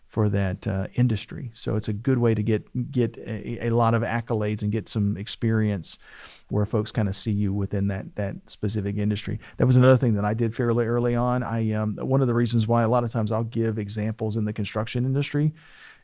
for 0.08 0.28
that 0.28 0.66
uh, 0.66 0.86
industry. 0.94 1.50
So 1.52 1.76
it's 1.76 1.88
a 1.88 1.92
good 1.92 2.18
way 2.18 2.34
to 2.34 2.42
get 2.42 2.90
get 2.92 3.16
a, 3.18 3.66
a, 3.66 3.70
lot 3.70 3.92
of 3.92 4.02
accolades 4.02 4.62
and 4.62 4.70
get 4.70 4.88
some 4.88 5.16
experience 5.16 5.98
where 6.48 6.64
folks 6.64 6.92
kind 6.92 7.08
of 7.08 7.16
see 7.16 7.32
you 7.32 7.52
within 7.52 7.88
that 7.88 8.14
that 8.16 8.36
specific 8.46 8.96
industry. 8.96 9.40
That 9.56 9.66
was 9.66 9.76
another 9.76 9.96
thing 9.96 10.14
that 10.14 10.24
I 10.24 10.34
did 10.34 10.54
fairly 10.54 10.86
early 10.86 11.14
on. 11.14 11.42
I 11.42 11.72
um, 11.72 11.96
one 11.96 12.20
of 12.20 12.28
the 12.28 12.34
reasons 12.34 12.66
why 12.66 12.82
a 12.82 12.88
lot 12.88 13.04
of 13.04 13.10
times 13.10 13.32
I'll 13.32 13.44
give 13.44 13.78
examples 13.78 14.36
in 14.36 14.44
the 14.44 14.52
construction 14.52 15.04
industry 15.04 15.52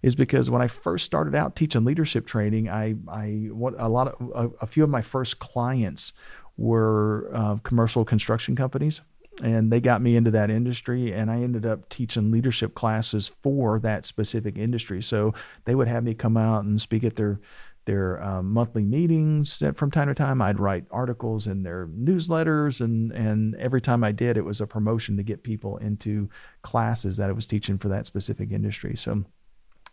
is 0.02 0.16
because 0.16 0.50
when 0.50 0.60
I 0.60 0.66
first 0.66 1.04
started 1.04 1.34
out 1.34 1.54
teaching 1.54 1.84
leadership 1.84 2.26
training, 2.26 2.68
I 2.68 2.96
I 3.08 3.48
what 3.52 3.74
a 3.78 3.88
lot 3.88 4.08
of 4.08 4.30
a, 4.34 4.64
a 4.64 4.66
few 4.66 4.82
of 4.82 4.90
my 4.90 5.02
first 5.02 5.38
clients 5.38 6.12
were 6.56 7.30
uh, 7.32 7.56
commercial 7.62 8.04
construction 8.04 8.56
companies 8.56 9.00
and 9.42 9.70
they 9.72 9.80
got 9.80 10.00
me 10.00 10.16
into 10.16 10.30
that 10.30 10.50
industry 10.50 11.12
and 11.12 11.30
i 11.30 11.36
ended 11.36 11.66
up 11.66 11.88
teaching 11.88 12.30
leadership 12.30 12.74
classes 12.74 13.28
for 13.42 13.78
that 13.80 14.04
specific 14.04 14.56
industry. 14.56 15.02
So 15.02 15.34
they 15.64 15.74
would 15.74 15.88
have 15.88 16.04
me 16.04 16.14
come 16.14 16.36
out 16.36 16.64
and 16.64 16.80
speak 16.80 17.04
at 17.04 17.16
their 17.16 17.40
their 17.84 18.22
um, 18.22 18.52
monthly 18.52 18.84
meetings 18.84 19.58
that 19.58 19.76
from 19.76 19.90
time 19.90 20.06
to 20.06 20.14
time 20.14 20.40
i'd 20.40 20.60
write 20.60 20.84
articles 20.92 21.48
in 21.48 21.64
their 21.64 21.88
newsletters 21.88 22.80
and 22.80 23.10
and 23.10 23.56
every 23.56 23.80
time 23.80 24.04
i 24.04 24.12
did 24.12 24.36
it 24.36 24.44
was 24.44 24.60
a 24.60 24.66
promotion 24.68 25.16
to 25.16 25.24
get 25.24 25.42
people 25.42 25.78
into 25.78 26.30
classes 26.62 27.16
that 27.16 27.28
i 27.28 27.32
was 27.32 27.44
teaching 27.44 27.78
for 27.78 27.88
that 27.88 28.06
specific 28.06 28.52
industry. 28.52 28.96
So 28.96 29.24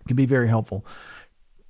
it 0.01 0.07
can 0.07 0.15
be 0.15 0.25
very 0.25 0.47
helpful 0.47 0.85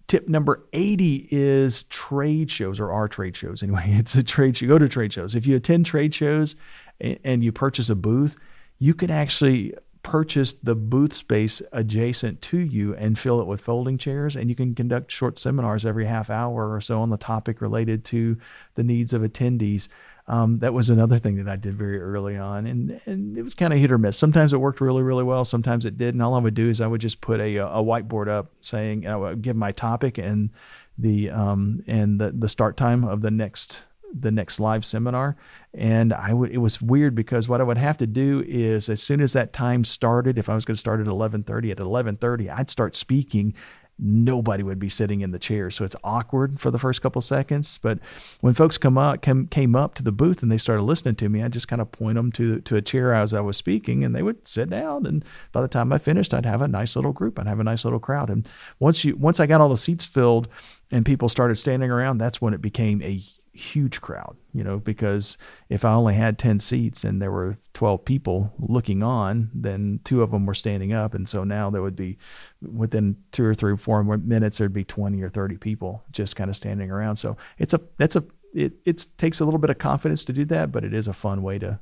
tip 0.09 0.27
number 0.27 0.65
80 0.73 1.29
is 1.31 1.83
trade 1.83 2.51
shows 2.51 2.79
or 2.79 2.91
our 2.91 3.07
trade 3.07 3.37
shows 3.37 3.63
anyway. 3.63 3.85
It's 3.99 4.15
a 4.15 4.23
trade 4.23 4.57
show 4.57 4.67
go 4.67 4.77
to 4.77 4.89
trade 4.89 5.13
shows. 5.13 5.35
If 5.35 5.47
you 5.47 5.55
attend 5.55 5.85
trade 5.85 6.13
shows 6.13 6.55
and 6.99 7.43
you 7.43 7.51
purchase 7.51 7.89
a 7.89 7.95
booth, 7.95 8.35
you 8.79 8.93
can 8.93 9.11
actually 9.11 9.73
purchase 10.01 10.53
the 10.53 10.75
booth 10.75 11.13
space 11.13 11.61
adjacent 11.71 12.41
to 12.41 12.57
you 12.57 12.95
and 12.95 13.19
fill 13.19 13.41
it 13.41 13.47
with 13.47 13.61
folding 13.61 13.97
chairs 13.97 14.35
and 14.35 14.49
you 14.49 14.55
can 14.55 14.73
conduct 14.73 15.11
short 15.11 15.37
seminars 15.37 15.85
every 15.85 16.05
half 16.05 16.29
hour 16.29 16.73
or 16.73 16.81
so 16.81 17.01
on 17.01 17.09
the 17.09 17.17
topic 17.17 17.61
related 17.61 18.03
to 18.05 18.37
the 18.75 18.83
needs 18.83 19.13
of 19.13 19.21
attendees 19.21 19.89
Um, 20.29 20.59
that 20.59 20.75
was 20.75 20.91
another 20.91 21.17
thing 21.17 21.38
that 21.38 21.51
I 21.51 21.55
did 21.55 21.75
very 21.75 22.00
early 22.00 22.38
on, 22.38 22.67
and 22.67 23.01
and 23.05 23.36
it 23.36 23.41
was 23.41 23.55
kind 23.55 23.74
of 23.74 23.79
hit 23.79 23.91
or 23.91 23.98
miss. 23.98 24.17
Sometimes 24.17 24.53
it 24.53 24.57
worked 24.57 24.79
really 24.79 25.01
really 25.01 25.24
well, 25.24 25.43
sometimes 25.43 25.86
it 25.86 25.98
didn't. 25.98 26.21
All 26.21 26.36
I 26.36 26.39
would 26.39 26.53
do 26.53 26.69
is 26.69 26.79
I 26.79 26.88
would 26.88 27.01
just 27.01 27.19
put 27.19 27.39
a 27.39 27.57
a 27.57 27.83
whiteboard 27.83 28.27
up 28.27 28.51
saying 28.62 29.07
I 29.07 29.15
would 29.15 29.41
give 29.41 29.55
my 29.55 29.71
topic 29.71 30.19
and 30.19 30.51
the 31.00 31.29
um 31.31 31.83
and 31.88 32.19
the 32.19 32.31
the 32.38 32.50
start 32.50 32.77
time 32.77 33.03
of 33.03 33.21
the 33.21 33.31
next 33.31 33.86
the 34.13 34.31
next 34.31 34.59
live 34.59 34.83
seminar 34.83 35.36
and 35.74 36.12
i 36.13 36.33
would 36.33 36.51
it 36.51 36.57
was 36.57 36.81
weird 36.81 37.13
because 37.13 37.48
what 37.48 37.62
i 37.62 37.63
would 37.63 37.77
have 37.77 37.95
to 37.95 38.07
do 38.07 38.43
is 38.48 38.89
as 38.89 39.01
soon 39.01 39.21
as 39.21 39.33
that 39.33 39.53
time 39.53 39.86
started 39.86 40.38
if 40.38 40.50
i 40.50 40.55
was 40.55 40.65
going 40.65 40.74
to 40.74 40.79
start 40.79 41.00
at 41.00 41.05
11.30 41.05 41.71
at 41.71 41.77
11.30 41.77 42.57
i'd 42.57 42.69
start 42.69 42.95
speaking 42.95 43.53
nobody 44.00 44.63
would 44.63 44.79
be 44.79 44.89
sitting 44.89 45.22
in 45.22 45.32
the 45.32 45.39
chair. 45.39 45.70
So 45.70 45.84
it's 45.84 45.96
awkward 46.03 46.60
for 46.60 46.72
the 46.72 46.79
first 46.79 47.01
couple 47.01 47.22
seconds. 47.22 47.77
But 47.82 48.00
when 48.41 48.53
folks 48.53 48.77
come 48.77 48.98
up 48.98 49.22
came, 49.22 49.48
came 49.48 49.75
up 49.75 49.94
to 49.96 50.03
the 50.03 50.12
booth 50.12 50.41
and 50.41 50.51
they 50.51 50.58
started 50.58 50.84
listening 50.84 51.15
to 51.15 51.29
me 51.29 51.44
i 51.44 51.48
just 51.48 51.68
kind 51.68 51.82
of 51.82 51.91
point 51.91 52.15
them 52.15 52.32
to, 52.34 52.62
to 52.62 52.75
a 52.75 52.82
chair 52.82 53.13
as 53.13 53.34
i 53.34 53.39
was 53.39 53.58
speaking 53.58 54.03
and 54.03 54.15
they 54.15 54.24
would 54.24 54.48
sit 54.48 54.70
down. 54.70 55.06
And 55.06 55.24
by 55.51 55.62
the 55.62 55.68
time 55.68 55.91
i 55.91 55.98
finished 55.98 56.34
i'd 56.34 56.46
have 56.46 56.62
a 56.62 56.68
nice 56.68 56.96
little 56.96 57.13
group. 57.13 57.39
I'd 57.39 57.48
have 57.48 57.60
a 57.60 57.63
nice 57.63 57.84
little 57.84 58.00
crowd. 58.00 58.29
And 58.29 58.48
once 58.79 59.03
you 59.03 59.15
once 59.15 59.39
i 59.39 59.46
got 59.46 59.62
all 59.62 59.70
the 59.70 59.77
seats 59.77 60.06
filled 60.06 60.48
and 60.91 61.06
people 61.06 61.29
started 61.29 61.56
standing 61.56 61.91
around 61.91 62.18
that's 62.18 62.41
when 62.41 62.53
it 62.53 62.62
became 62.62 63.01
a 63.01 63.22
huge 63.59 64.01
crowd, 64.01 64.37
you 64.53 64.63
know, 64.63 64.77
because 64.77 65.37
if 65.67 65.83
I 65.83 65.93
only 65.93 66.15
had 66.15 66.39
10 66.39 66.59
seats 66.59 67.03
and 67.03 67.21
there 67.21 67.31
were 67.31 67.57
12 67.73 68.05
people 68.05 68.53
looking 68.57 69.03
on, 69.03 69.51
then 69.53 69.99
two 70.03 70.23
of 70.23 70.31
them 70.31 70.45
were 70.45 70.53
standing 70.53 70.93
up. 70.93 71.13
And 71.13 71.27
so 71.27 71.43
now 71.43 71.69
there 71.69 71.81
would 71.81 71.95
be 71.95 72.17
within 72.61 73.17
two 73.31 73.45
or 73.45 73.53
three, 73.53 73.75
four 73.75 74.03
minutes, 74.03 74.57
there'd 74.57 74.73
be 74.73 74.85
20 74.85 75.21
or 75.21 75.29
30 75.29 75.57
people 75.57 76.03
just 76.11 76.35
kind 76.35 76.49
of 76.49 76.55
standing 76.55 76.89
around. 76.89 77.17
So 77.17 77.37
it's 77.57 77.73
a, 77.73 77.81
that's 77.97 78.15
a, 78.15 78.23
it, 78.53 78.73
it 78.85 79.05
takes 79.17 79.39
a 79.39 79.45
little 79.45 79.59
bit 79.59 79.69
of 79.69 79.77
confidence 79.77 80.23
to 80.25 80.33
do 80.33 80.45
that, 80.45 80.71
but 80.71 80.83
it 80.83 80.93
is 80.93 81.07
a 81.07 81.13
fun 81.13 81.43
way 81.43 81.59
to, 81.59 81.79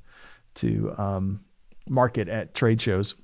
to 0.56 0.96
um, 0.98 1.42
market 1.88 2.28
at 2.28 2.54
trade 2.54 2.82
shows. 2.82 3.16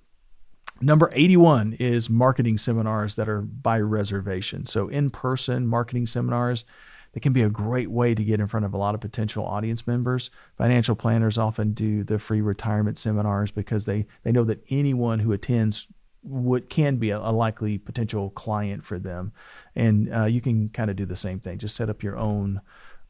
Number 0.80 1.10
81 1.14 1.74
is 1.80 2.10
marketing 2.10 2.58
seminars 2.58 3.16
that 3.16 3.30
are 3.30 3.42
by 3.42 3.80
reservation. 3.80 4.66
So 4.66 4.90
in 4.90 5.10
person 5.10 5.68
marketing 5.68 6.08
seminars, 6.08 6.66
that 7.14 7.20
can 7.22 7.34
be 7.34 7.44
a 7.44 7.50
great 7.50 7.90
way 7.90 8.14
to 8.14 8.24
get 8.24 8.40
in 8.40 8.48
front 8.48 8.66
of 8.66 8.74
a 8.74 8.78
lot 8.78 8.96
of 8.96 9.02
potential 9.02 9.46
audience 9.46 9.88
members. 9.88 10.30
Financial 10.58 10.96
planners 10.96 11.38
often 11.38 11.74
do 11.74 12.04
the 12.04 12.20
free 12.20 12.42
retirement 12.42 12.98
seminars 12.98 13.52
because 13.52 13.86
they, 13.86 14.06
they 14.24 14.32
know 14.32 14.44
that 14.44 14.64
anyone 14.70 15.20
who 15.20 15.32
attends 15.32 15.88
what 16.22 16.70
can 16.70 16.98
be 16.98 17.10
a, 17.10 17.18
a, 17.18 17.32
likely 17.32 17.78
potential 17.78 18.30
client 18.32 18.84
for 18.84 18.98
them. 18.98 19.34
And 19.76 20.14
uh, 20.14 20.26
you 20.26 20.42
can 20.42 20.70
kind 20.70 20.90
of 20.90 20.96
do 20.96 21.06
the 21.06 21.16
same 21.16 21.40
thing. 21.40 21.58
Just 21.58 21.76
set 21.76 21.90
up 21.90 22.02
your 22.02 22.18
own 22.18 22.62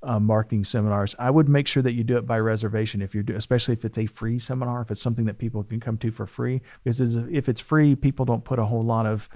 uh, 0.02 0.20
marketing 0.20 0.66
seminars. 0.66 1.16
I 1.18 1.30
would 1.30 1.48
make 1.48 1.68
sure 1.68 1.84
that 1.84 1.94
you 1.94 2.04
do 2.04 2.18
it 2.18 2.28
by 2.28 2.40
reservation 2.40 3.02
if 3.02 3.14
you're, 3.14 3.24
do, 3.24 3.36
especially 3.36 3.74
if 3.74 3.86
it's 3.86 3.98
a 3.98 4.08
free 4.08 4.40
seminar, 4.40 4.82
if 4.82 4.92
it's 4.92 5.02
something 5.02 5.26
that 5.26 5.38
people 5.38 5.64
can 5.64 5.80
come 5.80 5.98
to 6.00 6.12
for 6.12 6.26
free. 6.26 6.62
Because 6.84 7.00
if 7.00 7.48
it's 7.48 7.62
free, 7.62 7.96
people 7.96 8.26
don't 8.26 8.44
put 8.44 8.60
a 8.60 8.66
whole 8.66 8.84
lot 8.84 9.06
of 9.06 9.30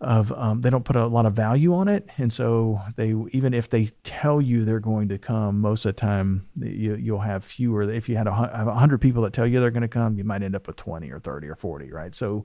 of 0.00 0.32
um, 0.32 0.60
they 0.60 0.70
don't 0.70 0.84
put 0.84 0.94
a 0.94 1.06
lot 1.06 1.26
of 1.26 1.34
value 1.34 1.74
on 1.74 1.88
it. 1.88 2.08
And 2.18 2.32
so 2.32 2.80
they 2.96 3.14
even 3.32 3.52
if 3.52 3.68
they 3.68 3.86
tell 4.04 4.40
you 4.40 4.64
they're 4.64 4.78
going 4.78 5.08
to 5.08 5.18
come 5.18 5.60
most 5.60 5.84
of 5.84 5.96
the 5.96 6.00
time 6.00 6.46
you, 6.56 6.94
you'll 6.94 7.18
have 7.18 7.44
fewer. 7.44 7.82
If 7.90 8.08
you 8.08 8.16
had 8.16 8.28
a, 8.28 8.32
100 8.32 9.00
people 9.00 9.22
that 9.22 9.32
tell 9.32 9.46
you 9.46 9.58
they're 9.58 9.72
going 9.72 9.82
to 9.82 9.88
come 9.88 10.16
you 10.16 10.24
might 10.24 10.42
end 10.42 10.54
up 10.54 10.66
with 10.66 10.76
20 10.76 11.10
or 11.10 11.18
30 11.18 11.48
or 11.48 11.56
40 11.56 11.90
right? 11.90 12.14
So 12.14 12.44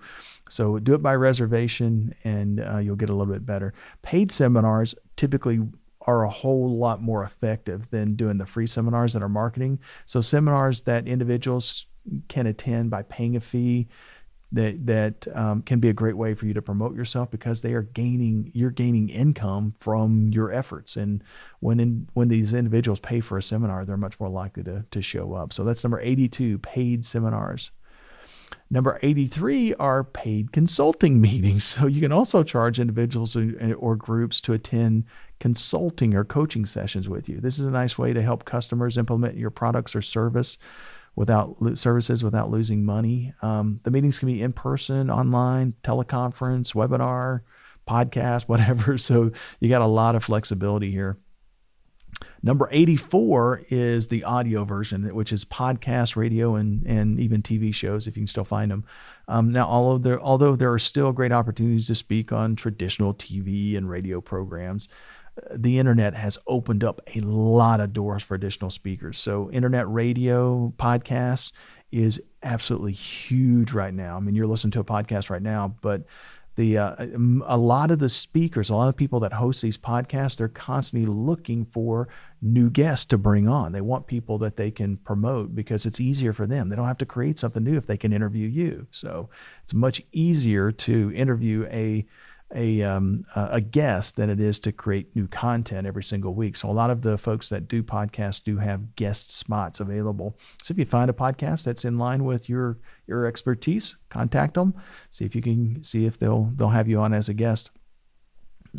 so 0.50 0.80
do 0.80 0.96
it 0.96 1.04
by 1.04 1.16
reservation 1.16 2.16
and 2.24 2.60
uh, 2.60 2.78
you'll 2.80 2.96
get 2.96 3.10
a 3.10 3.14
little 3.14 3.32
bit 3.32 3.46
better. 3.46 3.74
Paid 4.02 4.32
seminars 4.32 4.96
typically 5.16 5.60
are 6.06 6.24
a 6.24 6.30
whole 6.30 6.78
lot 6.78 7.02
more 7.02 7.24
effective 7.24 7.90
than 7.92 8.16
doing 8.16 8.38
the 8.38 8.46
free 8.46 8.68
seminars 8.68 9.14
that 9.14 9.24
are 9.24 9.30
marketing. 9.30 9.80
So 10.06 10.22
seminars 10.22 10.82
that 10.82 11.08
individuals 11.08 11.86
can 12.28 12.48
attend 12.48 12.90
by 12.90 13.04
paying 13.04 13.36
a 13.36 13.40
fee 13.40 13.88
that 14.54 14.86
that 14.86 15.28
um, 15.36 15.64
can 15.64 15.80
be 15.80 15.90
a 15.90 15.94
great 15.94 16.16
way 16.16 16.36
for 16.36 16.46
you 16.46 16.54
to 16.54 16.62
promote 16.62 16.96
yourself 16.96 17.30
because 17.32 17.62
they 17.62 17.74
are 17.74 17.82
gaining 17.82 18.52
you're 18.54 18.70
gaining 18.70 19.10
income 19.10 19.74
from 19.80 20.30
your 20.32 20.52
efforts. 20.52 20.96
And 20.96 21.24
when 21.60 21.80
in, 21.80 22.08
when 22.14 22.30
these 22.30 22.54
individuals 22.54 23.00
pay 23.00 23.20
for 23.20 23.38
a 23.38 23.44
seminar 23.44 23.84
they're 23.84 23.98
much 23.98 24.20
more 24.20 24.30
likely 24.30 24.64
to 24.64 24.86
to 24.90 25.02
show 25.02 25.34
up. 25.34 25.52
So 25.52 25.64
that's 25.64 25.84
number 25.84 26.00
82 26.00 26.60
paid 26.60 27.04
seminars. 27.04 27.72
Number 28.70 29.00
83 29.02 29.74
are 29.76 30.04
paid 30.04 30.52
consulting 30.52 31.20
meetings. 31.28 31.64
So 31.64 31.88
you 31.88 32.02
can 32.02 32.12
also 32.12 32.44
charge 32.44 32.80
individuals 32.80 33.36
or 33.36 33.96
groups 33.96 34.40
to 34.42 34.54
attend 34.54 35.06
consulting 35.40 36.14
or 36.14 36.24
coaching 36.24 36.66
sessions 36.66 37.10
with 37.10 37.28
you. 37.28 37.40
This 37.40 37.58
is 37.58 37.66
a 37.66 37.72
nice 37.72 37.98
way 37.98 38.14
to 38.14 38.22
help 38.22 38.46
customers 38.46 38.98
implement 38.98 39.36
your 39.36 39.50
products 39.50 39.96
or 39.96 40.02
service 40.02 40.58
without 41.15 41.55
services 41.75 42.24
without 42.24 42.50
losing 42.50 42.86
money. 42.86 43.34
Um, 43.41 43.79
the 43.84 43.91
meetings 43.91 44.20
can 44.20 44.27
be 44.27 44.41
in 44.41 44.53
person, 44.53 45.10
online, 45.10 45.75
teleconference, 45.84 46.74
webinar, 46.74 47.41
podcast, 47.88 48.43
whatever. 48.48 48.98
So 48.98 49.32
you 49.60 49.70
got 49.70 49.82
a 49.82 49.88
lot 49.88 50.15
of 50.15 50.24
flexibility 50.24 50.91
here. 50.91 51.17
Number 52.41 52.67
84 52.72 53.63
is 53.70 54.08
the 54.08 54.24
audio 54.24 54.65
version, 54.65 55.13
which 55.15 55.32
is 55.32 55.46
podcast, 55.46 56.15
radio, 56.15 56.55
and, 56.55 56.86
and 56.86 57.20
even 57.20 57.41
TV 57.41 57.74
shows, 57.74 58.05
if 58.05 58.15
you 58.15 58.22
can 58.22 58.27
still 58.27 58.43
find 58.43 58.70
them. 58.70 58.86
Um, 59.27 59.51
now, 59.51 59.65
although 59.65 59.98
there, 59.98 60.22
although 60.22 60.55
there 60.55 60.72
are 60.72 60.79
still 60.79 61.12
great 61.12 61.32
opportunities 61.32 61.88
to 61.88 61.96
speak 61.96 62.32
on 62.32 62.55
traditional 62.55 63.13
TV 63.13 63.77
and 63.77 63.89
radio 63.89 64.20
programs, 64.20 64.89
the 65.52 65.80
internet 65.80 66.13
has 66.13 66.38
opened 66.48 66.84
up 66.84 67.02
a 67.16 67.20
lot 67.22 67.80
of 67.80 67.94
doors 67.94 68.24
for 68.24 68.36
additional 68.36 68.70
speakers. 68.70 69.18
So, 69.18 69.50
internet 69.52 69.92
radio, 69.92 70.74
podcasts 70.78 71.52
is 71.92 72.22
absolutely 72.42 72.92
huge 72.92 73.72
right 73.72 73.94
now. 73.94 74.18
I 74.18 74.20
mean, 74.20 74.36
you're 74.36 74.48
listening 74.48 74.72
to 74.72 74.80
a 74.80 74.86
podcast 74.86 75.30
right 75.30 75.42
now, 75.42 75.75
but 75.82 76.04
the 76.56 76.78
uh, 76.78 77.06
a 77.46 77.58
lot 77.58 77.90
of 77.90 78.00
the 78.00 78.10
speakers, 78.10 78.70
a 78.70 78.75
lot 78.75 78.90
of 78.90 78.96
people 78.96 79.20
that 79.22 79.34
host 79.34 79.62
these 79.62 79.78
podcasts, 79.78 80.38
they're 80.38 80.48
constantly 80.48 81.08
looking 81.08 81.66
for 81.66 82.08
new 82.42 82.70
guests 82.70 83.06
to 83.06 83.18
bring 83.18 83.48
on. 83.48 83.72
They 83.72 83.82
want 83.82 84.06
people 84.06 84.38
that 84.40 84.58
they 84.58 84.70
can 84.70 84.98
promote 84.98 85.56
because 85.56 85.86
it's 85.86 86.00
easier 86.00 86.34
for 86.34 86.46
them. 86.46 86.70
They 86.70 86.75
don't 86.75 86.88
have 86.88 86.98
to 87.00 87.06
create 87.06 87.40
something 87.40 87.63
new 87.63 87.78
if 87.78 87.88
they 87.88 87.98
can 87.98 88.13
interview 88.13 88.48
you. 88.48 88.88
So 88.92 89.30
it's 89.63 89.74
much 89.74 90.02
easier 90.12 90.72
to 90.72 91.12
interview 91.16 91.66
a 91.72 92.06
a 92.54 92.82
um, 92.82 93.26
a 93.36 93.62
guest 93.62 94.16
than 94.16 94.30
it 94.30 94.40
is 94.40 94.60
to 94.60 94.72
create 94.72 95.16
new 95.16 95.28
content 95.28 95.88
every 95.88 96.04
single 96.04 96.34
week. 96.34 96.56
So 96.56 96.70
a 96.70 96.72
lot 96.72 96.90
of 96.90 97.02
the 97.02 97.18
folks 97.18 97.50
that 97.50 97.68
do 97.68 97.84
podcasts 97.84 98.44
do 98.44 98.58
have 98.58 98.96
guest 98.96 99.32
spots 99.32 99.80
available. 99.80 100.38
So 100.64 100.72
if 100.72 100.78
you 100.78 100.86
find 100.86 101.10
a 101.10 101.14
podcast 101.14 101.64
that's 101.64 101.86
in 101.86 101.98
line 101.98 102.24
with 102.26 102.50
your 102.50 102.78
your 103.08 103.26
expertise, 103.26 103.98
contact 104.10 104.54
them. 104.56 104.74
See 105.10 105.26
if 105.26 105.36
you 105.36 105.42
can 105.42 105.84
see 105.84 106.06
if 106.06 106.18
they'll 106.18 106.52
they'll 106.56 106.70
have 106.70 106.88
you 106.88 107.00
on 107.00 107.14
as 107.14 107.30
a 107.30 107.34
guest. 107.34 107.72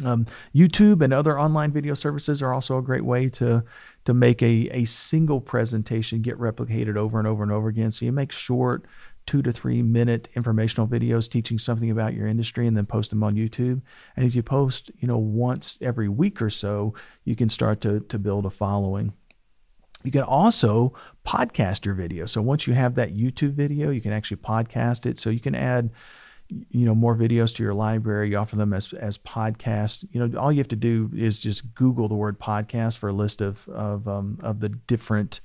Um, 0.04 0.26
YouTube 0.52 1.02
and 1.02 1.12
other 1.12 1.38
online 1.38 1.70
video 1.70 1.94
services 1.94 2.42
are 2.42 2.52
also 2.52 2.78
a 2.78 2.82
great 2.82 3.04
way 3.04 3.28
to 3.30 3.62
to 4.06 4.14
make 4.14 4.42
a, 4.42 4.68
a 4.72 4.84
single 4.86 5.40
presentation 5.40 6.20
get 6.20 6.36
replicated 6.38 6.96
over 6.96 7.18
and 7.18 7.28
over 7.28 7.42
and 7.42 7.52
over 7.52 7.68
again. 7.68 7.92
So 7.92 8.04
you 8.04 8.12
make 8.12 8.32
short 8.32 8.86
two 9.26 9.42
to 9.42 9.52
three 9.52 9.82
minute 9.82 10.28
informational 10.34 10.86
videos 10.86 11.30
teaching 11.30 11.58
something 11.58 11.90
about 11.90 12.14
your 12.14 12.26
industry 12.26 12.66
and 12.66 12.76
then 12.76 12.86
post 12.86 13.10
them 13.10 13.22
on 13.22 13.34
YouTube. 13.34 13.80
And 14.16 14.26
if 14.26 14.34
you 14.34 14.42
post, 14.42 14.90
you 14.98 15.08
know, 15.08 15.18
once 15.18 15.78
every 15.80 16.08
week 16.08 16.42
or 16.42 16.50
so, 16.50 16.94
you 17.24 17.34
can 17.34 17.48
start 17.48 17.80
to, 17.82 18.00
to 18.00 18.18
build 18.18 18.46
a 18.46 18.50
following. 18.50 19.12
You 20.02 20.10
can 20.10 20.22
also 20.22 20.92
podcast 21.26 21.86
your 21.86 21.94
video. 21.94 22.26
So 22.26 22.42
once 22.42 22.66
you 22.66 22.74
have 22.74 22.94
that 22.96 23.16
YouTube 23.16 23.52
video, 23.52 23.90
you 23.90 24.02
can 24.02 24.12
actually 24.12 24.36
podcast 24.36 25.06
it. 25.06 25.18
So 25.18 25.30
you 25.30 25.40
can 25.40 25.54
add, 25.54 25.90
you 26.48 26.84
know, 26.84 26.94
more 26.94 27.16
videos 27.16 27.54
to 27.56 27.62
your 27.62 27.72
library. 27.72 28.28
You 28.30 28.36
offer 28.36 28.56
them 28.56 28.74
as 28.74 28.92
as 28.92 29.16
podcasts. 29.16 30.06
You 30.12 30.26
know, 30.26 30.38
all 30.38 30.52
you 30.52 30.58
have 30.58 30.68
to 30.68 30.76
do 30.76 31.10
is 31.16 31.38
just 31.38 31.74
Google 31.74 32.08
the 32.08 32.14
word 32.14 32.38
podcast 32.38 32.98
for 32.98 33.08
a 33.08 33.14
list 33.14 33.40
of 33.40 33.66
of 33.70 34.06
um, 34.06 34.38
of 34.42 34.60
the 34.60 34.68
different 34.68 35.40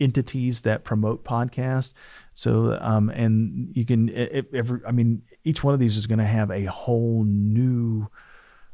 entities 0.00 0.62
that 0.62 0.84
promote 0.84 1.24
podcasts. 1.24 1.92
So, 2.32 2.78
um, 2.80 3.10
and 3.10 3.70
you 3.74 3.84
can, 3.84 4.10
every, 4.52 4.80
I 4.86 4.90
mean, 4.90 5.22
each 5.44 5.62
one 5.62 5.74
of 5.74 5.80
these 5.80 5.96
is 5.96 6.06
going 6.06 6.18
to 6.18 6.24
have 6.24 6.50
a 6.50 6.64
whole 6.64 7.24
new 7.24 8.08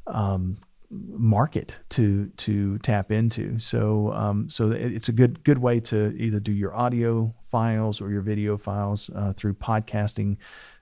um, 0.06 0.56
market 0.90 1.78
to 1.90 2.26
to 2.36 2.78
tap 2.78 3.12
into. 3.12 3.58
So, 3.58 4.12
um, 4.12 4.50
so 4.50 4.72
it's 4.72 5.08
a 5.08 5.12
good 5.12 5.44
good 5.44 5.58
way 5.58 5.80
to 5.80 6.16
either 6.16 6.40
do 6.40 6.52
your 6.52 6.74
audio 6.74 7.34
files 7.50 8.00
or 8.00 8.10
your 8.10 8.22
video 8.22 8.56
files 8.56 9.10
uh, 9.14 9.32
through 9.32 9.54
podcasting 9.54 10.36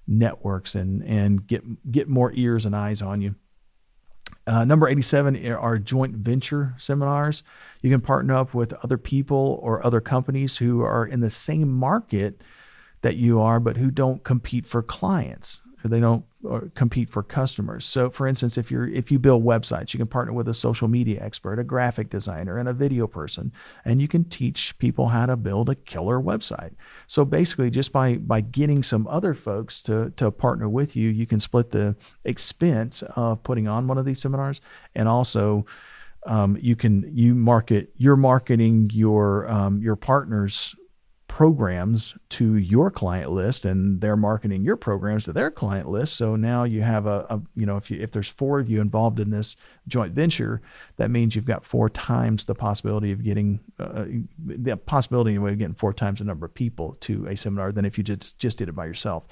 networks 0.07 0.75
and 0.75 1.05
and 1.05 1.47
get 1.47 1.93
get 1.93 2.09
more 2.09 2.33
ears 2.35 2.65
and 2.65 2.75
eyes 2.75 3.03
on 3.03 3.21
you. 3.21 3.35
Uh, 4.49 4.65
number 4.65 4.89
87 4.89 5.53
are 5.53 5.79
joint 5.79 6.15
venture 6.15 6.75
seminars. 6.79 7.43
You 7.83 7.91
can 7.91 8.01
partner 8.01 8.35
up 8.35 8.55
with 8.55 8.73
other 8.83 8.97
people 8.97 9.61
or 9.63 9.85
other 9.85 10.01
companies 10.01 10.57
who 10.57 10.81
are 10.81 11.05
in 11.05 11.21
the 11.21 11.29
same 11.29 11.71
market 11.71 12.41
that 13.03 13.17
you 13.17 13.41
are, 13.41 13.61
but 13.61 13.77
who 13.77 13.91
don't 13.91 14.25
compete 14.25 14.65
for 14.65 14.83
clients. 14.83 15.61
They 15.85 16.01
don't 16.01 16.25
or 16.45 16.71
compete 16.75 17.11
for 17.11 17.23
customers. 17.23 17.85
So, 17.85 18.11
for 18.11 18.27
instance, 18.27 18.57
if 18.57 18.71
you're 18.71 18.89
if 18.89 19.11
you 19.11 19.19
build 19.19 19.45
websites, 19.45 19.93
you 19.93 19.99
can 19.99 20.07
partner 20.07 20.33
with 20.33 20.49
a 20.49 20.55
social 20.55 20.87
media 20.87 21.21
expert, 21.21 21.59
a 21.59 21.65
graphic 21.65 22.11
designer, 22.11 22.59
and 22.59 22.69
a 22.69 22.73
video 22.73 23.07
person, 23.07 23.53
and 23.85 24.01
you 24.01 24.07
can 24.07 24.25
teach 24.25 24.79
people 24.79 25.09
how 25.09 25.27
to 25.27 25.37
build 25.37 25.69
a 25.69 25.75
killer 25.75 26.21
website. 26.21 26.73
So 27.07 27.25
basically, 27.25 27.71
just 27.71 27.93
by 27.93 28.17
by 28.17 28.41
getting 28.41 28.83
some 28.83 29.07
other 29.09 29.35
folks 29.35 29.83
to 29.85 30.11
to 30.17 30.31
partner 30.31 30.69
with 30.69 30.95
you, 30.95 31.09
you 31.09 31.27
can 31.27 31.41
split 31.41 31.71
the 31.71 31.97
expense 32.25 33.03
of 33.17 33.43
putting 33.43 33.67
on 33.67 33.89
one 33.89 33.99
of 33.99 34.05
these 34.05 34.21
seminars, 34.21 34.61
and 34.95 35.09
also 35.09 35.67
um, 36.27 36.57
you 36.61 36.77
can 36.77 37.11
you 37.13 37.35
market 37.35 37.93
you're 37.97 38.17
marketing 38.17 38.91
your 38.93 39.49
um, 39.51 39.83
your 39.83 39.97
partners 39.97 40.75
programs 41.29 42.17
to 42.31 42.57
your 42.57 42.91
client 42.91 43.31
list 43.31 43.67
and 43.67 44.01
they're 44.01 44.17
marketing 44.17 44.65
your 44.65 44.77
programs 44.77 45.27
to 45.27 45.33
their 45.33 45.51
client 45.51 45.89
list 45.89 46.17
so 46.17 46.35
now 46.35 46.65
you 46.65 46.83
have 46.83 47.07
a, 47.07 47.27
a, 47.29 47.41
you 47.55 47.67
know 47.67 47.77
if 47.77 47.91
you 47.91 48.01
if 48.01 48.11
there's 48.11 48.29
four 48.29 48.59
of 48.59 48.69
you 48.69 48.81
involved 48.81 49.21
in 49.21 49.31
this 49.31 49.55
joint 49.87 50.15
venture 50.15 50.61
that 50.97 51.11
means 51.11 51.37
you've 51.37 51.45
got 51.45 51.65
four 51.65 51.91
times 51.91 52.47
the 52.47 52.55
possibility 52.55 53.13
of 53.13 53.23
getting 53.23 53.61
uh, 53.79 54.07
the 54.47 54.77
possibility 54.77 55.37
of 55.37 55.45
getting 55.59 55.75
four 55.75 55.93
times 55.93 56.19
the 56.19 56.25
number 56.25 56.47
of 56.47 56.55
people 56.55 56.97
to 56.99 57.27
a 57.27 57.37
seminar 57.37 57.73
than 57.73 57.85
if 57.85 57.99
you 57.99 58.03
just 58.03 58.39
just 58.39 58.57
did 58.57 58.69
it 58.69 58.75
by 58.75 58.87
yourself 58.87 59.27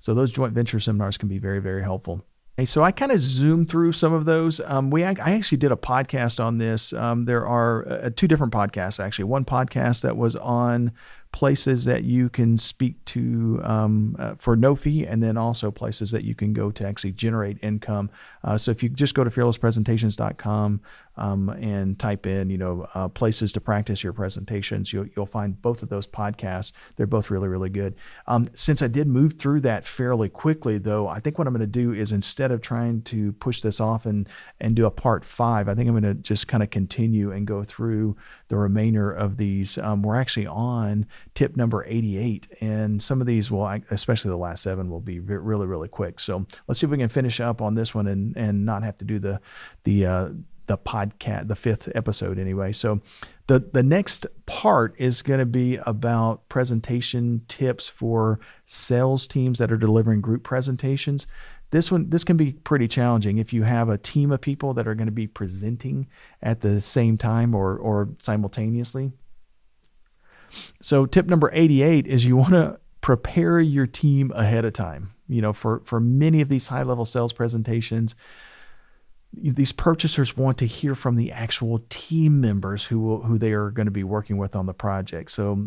so 0.00 0.12
those 0.12 0.32
joint 0.32 0.52
venture 0.52 0.80
seminars 0.80 1.16
can 1.16 1.28
be 1.28 1.38
very 1.38 1.60
very 1.60 1.82
helpful 1.82 2.24
Hey, 2.58 2.64
so 2.64 2.82
I 2.82 2.90
kind 2.90 3.12
of 3.12 3.20
zoomed 3.20 3.68
through 3.68 3.92
some 3.92 4.14
of 4.14 4.24
those. 4.24 4.60
Um, 4.60 4.90
we 4.90 5.04
I 5.04 5.10
actually 5.10 5.58
did 5.58 5.72
a 5.72 5.76
podcast 5.76 6.42
on 6.42 6.56
this. 6.56 6.94
Um, 6.94 7.26
there 7.26 7.46
are 7.46 7.86
uh, 7.86 8.10
two 8.16 8.26
different 8.26 8.54
podcasts 8.54 8.98
actually. 8.98 9.26
One 9.26 9.44
podcast 9.44 10.00
that 10.00 10.16
was 10.16 10.36
on 10.36 10.92
places 11.36 11.84
that 11.84 12.02
you 12.02 12.30
can 12.30 12.56
speak 12.56 13.04
to 13.04 13.60
um, 13.62 14.16
uh, 14.18 14.34
for 14.38 14.56
no 14.56 14.74
fee, 14.74 15.04
and 15.04 15.22
then 15.22 15.36
also 15.36 15.70
places 15.70 16.10
that 16.10 16.24
you 16.24 16.34
can 16.34 16.54
go 16.54 16.70
to 16.70 16.88
actually 16.88 17.12
generate 17.12 17.58
income. 17.62 18.08
Uh, 18.42 18.56
so 18.56 18.70
if 18.70 18.82
you 18.82 18.88
just 18.88 19.14
go 19.14 19.22
to 19.22 19.28
fearlesspresentations.com 19.28 20.80
um, 21.18 21.50
and 21.50 21.98
type 21.98 22.26
in, 22.26 22.48
you 22.48 22.56
know, 22.56 22.88
uh, 22.94 23.08
places 23.08 23.52
to 23.52 23.60
practice 23.60 24.02
your 24.02 24.14
presentations, 24.14 24.94
you'll, 24.94 25.08
you'll 25.14 25.26
find 25.26 25.60
both 25.60 25.82
of 25.82 25.90
those 25.90 26.06
podcasts. 26.06 26.72
They're 26.96 27.06
both 27.06 27.30
really, 27.30 27.48
really 27.48 27.68
good. 27.68 27.96
Um, 28.26 28.48
since 28.54 28.80
I 28.80 28.88
did 28.88 29.06
move 29.06 29.34
through 29.34 29.60
that 29.60 29.86
fairly 29.86 30.30
quickly, 30.30 30.78
though, 30.78 31.06
I 31.06 31.20
think 31.20 31.36
what 31.36 31.46
I'm 31.46 31.52
going 31.52 31.60
to 31.60 31.66
do 31.66 31.92
is 31.92 32.12
instead 32.12 32.50
of 32.50 32.62
trying 32.62 33.02
to 33.02 33.32
push 33.32 33.60
this 33.60 33.78
off 33.78 34.06
and 34.06 34.26
and 34.58 34.74
do 34.74 34.86
a 34.86 34.90
part 34.90 35.22
five, 35.22 35.68
I 35.68 35.74
think 35.74 35.86
I'm 35.86 36.00
going 36.00 36.14
to 36.14 36.22
just 36.22 36.48
kind 36.48 36.62
of 36.62 36.70
continue 36.70 37.30
and 37.30 37.46
go 37.46 37.62
through 37.62 38.16
the 38.48 38.56
remainder 38.56 39.10
of 39.10 39.36
these. 39.36 39.78
Um, 39.78 40.02
we're 40.02 40.20
actually 40.20 40.46
on 40.46 41.06
tip 41.34 41.56
number 41.56 41.84
88, 41.84 42.48
and 42.60 43.02
some 43.02 43.20
of 43.20 43.26
these 43.26 43.50
will, 43.50 43.66
especially 43.90 44.30
the 44.30 44.36
last 44.36 44.62
seven, 44.62 44.90
will 44.90 45.00
be 45.00 45.20
really, 45.20 45.66
really 45.66 45.88
quick. 45.88 46.20
So 46.20 46.46
let's 46.66 46.80
see 46.80 46.86
if 46.86 46.90
we 46.90 46.98
can 46.98 47.08
finish 47.08 47.40
up 47.40 47.60
on 47.60 47.74
this 47.74 47.94
one 47.94 48.06
and 48.06 48.36
and 48.36 48.64
not 48.64 48.82
have 48.82 48.98
to 48.98 49.04
do 49.04 49.18
the 49.18 49.40
the 49.84 50.06
uh, 50.06 50.28
the 50.66 50.78
podcast, 50.78 51.48
the 51.48 51.56
fifth 51.56 51.88
episode 51.94 52.38
anyway. 52.38 52.72
So 52.72 53.00
the 53.46 53.60
the 53.60 53.82
next 53.82 54.26
part 54.46 54.94
is 54.98 55.22
going 55.22 55.40
to 55.40 55.46
be 55.46 55.76
about 55.76 56.48
presentation 56.48 57.42
tips 57.48 57.88
for 57.88 58.40
sales 58.64 59.26
teams 59.26 59.58
that 59.58 59.72
are 59.72 59.76
delivering 59.76 60.20
group 60.20 60.42
presentations. 60.42 61.26
This 61.70 61.90
one 61.90 62.10
this 62.10 62.24
can 62.24 62.36
be 62.36 62.52
pretty 62.52 62.88
challenging 62.88 63.38
if 63.38 63.52
you 63.52 63.64
have 63.64 63.88
a 63.88 63.98
team 63.98 64.30
of 64.30 64.40
people 64.40 64.74
that 64.74 64.86
are 64.86 64.94
going 64.94 65.06
to 65.06 65.12
be 65.12 65.26
presenting 65.26 66.06
at 66.42 66.60
the 66.60 66.80
same 66.80 67.18
time 67.18 67.54
or 67.54 67.76
or 67.76 68.10
simultaneously. 68.20 69.12
So 70.80 71.06
tip 71.06 71.26
number 71.26 71.50
88 71.52 72.06
is 72.06 72.24
you 72.24 72.36
want 72.36 72.52
to 72.52 72.78
prepare 73.00 73.60
your 73.60 73.86
team 73.86 74.32
ahead 74.34 74.64
of 74.64 74.72
time. 74.72 75.12
You 75.28 75.42
know, 75.42 75.52
for 75.52 75.82
for 75.84 76.00
many 76.00 76.40
of 76.40 76.48
these 76.48 76.68
high 76.68 76.84
level 76.84 77.04
sales 77.04 77.32
presentations, 77.32 78.14
these 79.32 79.72
purchasers 79.72 80.36
want 80.36 80.58
to 80.58 80.66
hear 80.66 80.94
from 80.94 81.16
the 81.16 81.32
actual 81.32 81.84
team 81.88 82.40
members 82.40 82.84
who 82.84 83.00
will, 83.00 83.22
who 83.22 83.38
they 83.38 83.52
are 83.52 83.70
going 83.70 83.86
to 83.86 83.92
be 83.92 84.04
working 84.04 84.38
with 84.38 84.56
on 84.56 84.66
the 84.66 84.74
project. 84.74 85.30
So 85.32 85.66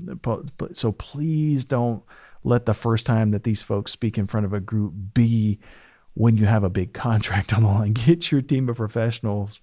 so 0.74 0.92
please 0.94 1.66
don't 1.66 2.04
let 2.44 2.66
the 2.66 2.74
first 2.74 3.06
time 3.06 3.32
that 3.32 3.44
these 3.44 3.62
folks 3.62 3.92
speak 3.92 4.18
in 4.18 4.28
front 4.28 4.46
of 4.46 4.54
a 4.54 4.60
group 4.60 4.94
be 5.14 5.60
when 6.14 6.38
you 6.38 6.46
have 6.46 6.64
a 6.64 6.70
big 6.70 6.94
contract 6.94 7.54
on 7.58 7.64
the 7.64 7.70
line. 7.70 7.94
Get 7.94 8.32
your 8.32 8.42
team 8.42 8.70
of 8.70 8.78
professionals 8.78 9.62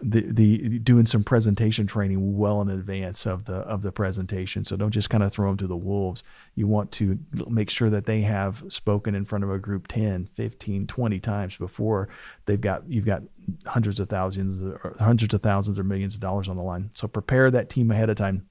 the 0.00 0.20
the 0.20 0.78
doing 0.78 1.06
some 1.06 1.24
presentation 1.24 1.86
training 1.86 2.38
well 2.38 2.60
in 2.60 2.68
advance 2.68 3.26
of 3.26 3.46
the 3.46 3.54
of 3.54 3.82
the 3.82 3.90
presentation. 3.90 4.64
So 4.64 4.76
don't 4.76 4.92
just 4.92 5.10
kind 5.10 5.24
of 5.24 5.32
throw 5.32 5.48
them 5.48 5.56
to 5.58 5.66
the 5.66 5.76
wolves. 5.76 6.22
You 6.54 6.66
want 6.66 6.92
to 6.92 7.18
make 7.48 7.68
sure 7.68 7.90
that 7.90 8.06
they 8.06 8.20
have 8.20 8.62
spoken 8.68 9.14
in 9.14 9.24
front 9.24 9.44
of 9.44 9.50
a 9.50 9.58
group 9.58 9.88
10, 9.88 10.28
15, 10.34 10.86
20 10.86 11.20
times 11.20 11.56
before 11.56 12.08
they've 12.46 12.60
got 12.60 12.88
you've 12.88 13.06
got 13.06 13.22
hundreds 13.66 13.98
of 13.98 14.08
thousands 14.08 14.62
or 14.62 14.94
hundreds 15.00 15.34
of 15.34 15.42
thousands 15.42 15.78
or 15.78 15.84
millions 15.84 16.14
of 16.14 16.20
dollars 16.20 16.48
on 16.48 16.56
the 16.56 16.62
line. 16.62 16.90
So 16.94 17.08
prepare 17.08 17.50
that 17.50 17.68
team 17.68 17.90
ahead 17.90 18.10
of 18.10 18.16
time. 18.16 18.46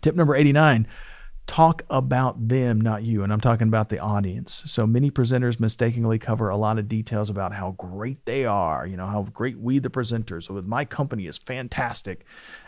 Tip 0.00 0.14
number 0.14 0.34
89 0.34 0.86
talk 1.46 1.82
about 1.90 2.48
them, 2.48 2.80
not 2.80 3.02
you. 3.02 3.22
And 3.22 3.32
I'm 3.32 3.40
talking 3.40 3.68
about 3.68 3.90
the 3.90 3.98
audience. 3.98 4.62
So 4.66 4.86
many 4.86 5.10
presenters 5.10 5.60
mistakenly 5.60 6.18
cover 6.18 6.48
a 6.48 6.56
lot 6.56 6.78
of 6.78 6.88
details 6.88 7.28
about 7.28 7.52
how 7.52 7.72
great 7.72 8.24
they 8.24 8.46
are, 8.46 8.86
you 8.86 8.96
know, 8.96 9.06
how 9.06 9.22
great 9.24 9.58
we, 9.58 9.78
the 9.78 9.90
presenters, 9.90 10.48
with 10.48 10.66
my 10.66 10.84
company 10.84 11.26
is 11.26 11.36
fantastic, 11.36 12.24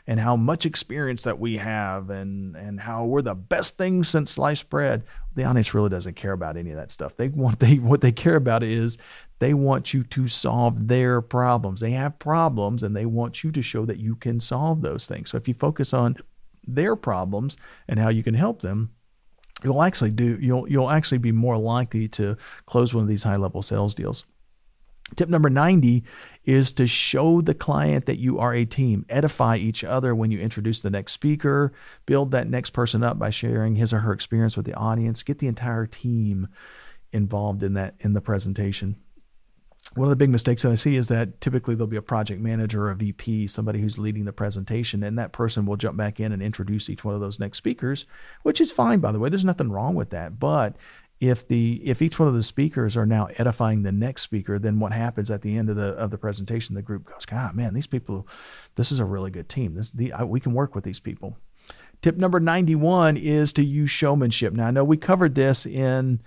and 0.07 0.21
how 0.21 0.37
much 0.37 0.67
experience 0.67 1.23
that 1.23 1.39
we 1.39 1.57
have, 1.57 2.11
and, 2.11 2.55
and 2.55 2.81
how 2.81 3.05
we're 3.05 3.23
the 3.23 3.35
best 3.35 3.79
thing 3.79 4.05
since 4.05 4.33
sliced 4.33 4.69
bread. 4.69 5.05
The 5.35 5.45
audience 5.45 5.73
really 5.73 5.91
doesn't 5.91 6.17
care 6.17 6.33
about 6.33 6.57
any 6.57 6.71
of 6.71 6.77
that 6.77 6.91
stuff. 6.91 7.17
They 7.17 7.29
want 7.29 7.61
they 7.61 7.77
what 7.77 8.01
they 8.03 8.13
care 8.13 8.37
about 8.37 8.63
is 8.63 8.99
they 9.39 9.55
want 9.55 9.93
you 9.93 10.03
to 10.05 10.29
solve 10.29 10.89
their 10.89 11.21
problems. 11.21 11.81
They 11.81 11.91
have 11.93 12.19
problems 12.19 12.83
and 12.83 12.97
they 12.97 13.07
want 13.07 13.45
you 13.45 13.53
to 13.53 13.63
show 13.63 13.85
that 13.85 13.99
you 13.99 14.17
can 14.17 14.41
solve 14.41 14.81
those 14.81 15.07
things. 15.07 15.31
So 15.31 15.37
if 15.37 15.47
you 15.47 15.55
focus 15.55 15.93
on 15.93 16.17
their 16.67 16.97
problems 16.97 17.57
and 17.89 17.99
how 17.99 18.09
you 18.09 18.23
can 18.23 18.35
help 18.35 18.63
them, 18.63 18.91
you'll 19.63 19.83
actually 19.83 20.11
do 20.11 20.39
you'll 20.41 20.69
you'll 20.69 20.91
actually 20.91 21.19
be 21.19 21.33
more 21.33 21.57
likely 21.57 22.09
to 22.09 22.37
close 22.67 22.95
one 22.95 23.03
of 23.03 23.09
these 23.09 23.23
high 23.23 23.37
level 23.37 23.63
sales 23.63 23.95
deals. 23.95 24.25
Tip 25.15 25.29
number 25.29 25.49
90 25.49 26.03
is 26.45 26.73
to 26.73 26.89
show 26.89 27.41
the 27.41 27.55
client 27.55 28.07
that 28.07 28.19
you 28.19 28.41
are 28.41 28.53
a 28.53 28.65
team. 28.65 29.07
Edify 29.09 29.57
each 29.57 29.85
other 29.85 30.17
when 30.17 30.33
you 30.33 30.41
introduce 30.41 30.81
the 30.81 30.91
next 30.91 31.13
speaker. 31.13 31.73
Build 32.07 32.33
that 32.33 32.51
next 32.51 32.71
person 32.71 33.05
up 33.05 33.17
by 33.17 33.31
sharing 33.31 33.77
his 33.77 33.93
or 33.93 34.01
her 34.01 34.13
experience 34.13 34.57
with 34.57 34.67
the 34.67 34.75
audience. 34.75 35.23
Get 35.23 35.39
the 35.39 35.47
entire 35.47 35.87
team 35.87 36.49
involved 37.13 37.63
in 37.63 37.75
that 37.75 37.95
in 38.01 38.15
the 38.15 38.21
presentation 38.21 38.97
one 39.97 40.07
of 40.07 40.11
the 40.11 40.17
big 40.17 40.31
mistakes 40.31 40.63
that 40.63 40.73
I 40.73 40.75
see 40.75 40.97
is 40.97 41.09
that 41.09 41.41
typically 41.41 41.75
there'll 41.75 41.87
be 41.87 41.97
a 41.97 42.03
project 42.03 42.41
manager 42.41 42.91
a 42.91 42.95
VP, 42.95 43.47
somebody 43.47 43.81
who's 43.81 43.99
leading 43.99 44.27
the 44.27 44.33
presentation, 44.33 45.03
and 45.03 45.19
that 45.19 45.33
person 45.33 45.65
will 45.65 45.77
jump 45.77 45.97
back 45.97 46.21
in 46.21 46.33
and 46.33 46.43
introduce 46.43 46.91
each 46.91 47.05
one 47.05 47.15
of 47.15 47.21
those 47.21 47.41
next 47.41 47.59
speakers, 47.59 48.05
which 48.43 48.61
is 48.61 48.71
fine, 48.71 49.01
by 49.01 49.11
the 49.11 49.19
way. 49.19 49.31
There's 49.31 49.45
nothing 49.45 49.73
wrong 49.73 49.95
with 49.95 50.11
that. 50.11 50.39
But 50.39 50.77
if 51.19 51.49
the 51.49 51.81
if 51.83 52.03
each 52.03 52.19
one 52.19 52.29
of 52.29 52.35
the 52.35 52.43
speakers 52.43 52.97
are 52.97 53.07
now 53.07 53.29
edifying 53.39 53.83
the 53.83 53.93
next 53.93 54.23
speaker, 54.23 54.59
then 54.59 54.79
what 54.79 54.93
happens 54.93 55.31
at 55.31 55.41
the 55.41 55.57
end 55.57 55.71
of 55.71 55.77
the 55.77 55.89
of 55.95 56.11
the 56.11 56.19
presentation? 56.19 56.75
The 56.75 56.83
group 56.83 57.07
goes, 57.07 57.25
God, 57.25 57.55
man, 57.55 57.73
these 57.73 57.87
people, 57.87 58.29
this 58.75 58.93
is 58.93 58.99
a 58.99 59.05
really 59.05 59.31
good 59.31 59.49
team. 59.49 59.75
This 59.75 59.91
the 59.91 60.13
I, 60.13 60.25
we 60.25 60.41
can 60.41 60.53
work 60.53 60.75
with 60.75 60.85
these 60.85 61.01
people. 61.01 61.39
Tip 62.03 62.19
number 62.19 62.39
91 62.39 63.17
is 63.17 63.55
to 63.55 63.65
use 63.65 63.91
showmanship. 63.91 64.53
Now 64.53 64.67
I 64.67 64.71
know 64.71 64.85
we 64.85 64.99
covered 64.99 65.35
this 65.35 65.65
in 65.65 66.21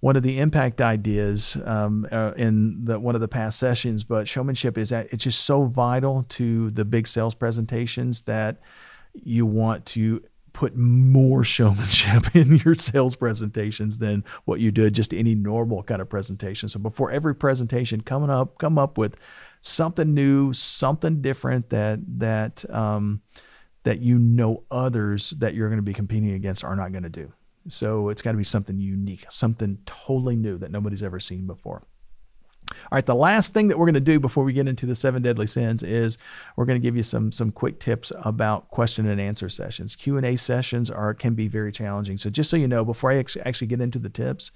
one 0.00 0.16
of 0.16 0.22
the 0.22 0.38
impact 0.38 0.80
ideas 0.80 1.56
um, 1.64 2.06
uh, 2.12 2.32
in 2.36 2.84
the, 2.84 3.00
one 3.00 3.14
of 3.14 3.20
the 3.20 3.28
past 3.28 3.58
sessions, 3.58 4.04
but 4.04 4.28
showmanship 4.28 4.78
is 4.78 4.90
that 4.90 5.08
it's 5.10 5.24
just 5.24 5.44
so 5.44 5.64
vital 5.64 6.24
to 6.28 6.70
the 6.70 6.84
big 6.84 7.08
sales 7.08 7.34
presentations 7.34 8.22
that 8.22 8.60
you 9.14 9.44
want 9.44 9.84
to 9.86 10.22
put 10.52 10.76
more 10.76 11.44
showmanship 11.44 12.24
in 12.34 12.56
your 12.64 12.74
sales 12.74 13.16
presentations 13.16 13.98
than 13.98 14.24
what 14.44 14.60
you 14.60 14.70
did 14.70 14.94
just 14.94 15.12
any 15.12 15.34
normal 15.34 15.82
kind 15.82 16.00
of 16.00 16.08
presentation. 16.08 16.68
So 16.68 16.78
before 16.78 17.10
every 17.10 17.34
presentation, 17.34 18.00
coming 18.00 18.30
up, 18.30 18.58
come 18.58 18.78
up 18.78 18.98
with 18.98 19.16
something 19.60 20.14
new, 20.14 20.52
something 20.52 21.22
different 21.22 21.70
that 21.70 22.00
that 22.18 22.68
um, 22.70 23.22
that 23.82 24.00
you 24.00 24.18
know 24.18 24.64
others 24.70 25.30
that 25.38 25.54
you're 25.54 25.68
going 25.68 25.78
to 25.78 25.82
be 25.82 25.94
competing 25.94 26.32
against 26.32 26.64
are 26.64 26.76
not 26.76 26.92
going 26.92 27.04
to 27.04 27.08
do. 27.08 27.32
So 27.68 28.08
it's 28.08 28.22
got 28.22 28.32
to 28.32 28.38
be 28.38 28.44
something 28.44 28.78
unique, 28.78 29.26
something 29.30 29.78
totally 29.86 30.36
new 30.36 30.58
that 30.58 30.70
nobody's 30.70 31.02
ever 31.02 31.20
seen 31.20 31.46
before. 31.46 31.84
All 32.70 32.96
right, 32.96 33.06
the 33.06 33.14
last 33.14 33.54
thing 33.54 33.68
that 33.68 33.78
we're 33.78 33.86
going 33.86 33.94
to 33.94 34.00
do 34.00 34.20
before 34.20 34.44
we 34.44 34.52
get 34.52 34.68
into 34.68 34.86
the 34.86 34.94
seven 34.94 35.22
deadly 35.22 35.46
sins 35.46 35.82
is 35.82 36.18
we're 36.56 36.66
going 36.66 36.80
to 36.80 36.86
give 36.86 36.96
you 36.96 37.02
some 37.02 37.32
some 37.32 37.50
quick 37.50 37.80
tips 37.80 38.12
about 38.24 38.70
question 38.70 39.06
and 39.06 39.20
answer 39.20 39.48
sessions. 39.48 39.96
Q 39.96 40.16
and 40.16 40.26
A 40.26 40.36
sessions 40.36 40.90
are 40.90 41.14
can 41.14 41.34
be 41.34 41.48
very 41.48 41.72
challenging. 41.72 42.18
So 42.18 42.30
just 42.30 42.50
so 42.50 42.56
you 42.56 42.68
know, 42.68 42.84
before 42.84 43.10
I 43.10 43.18
actually 43.18 43.68
get 43.68 43.80
into 43.80 43.98
the 43.98 44.10
tips, 44.10 44.50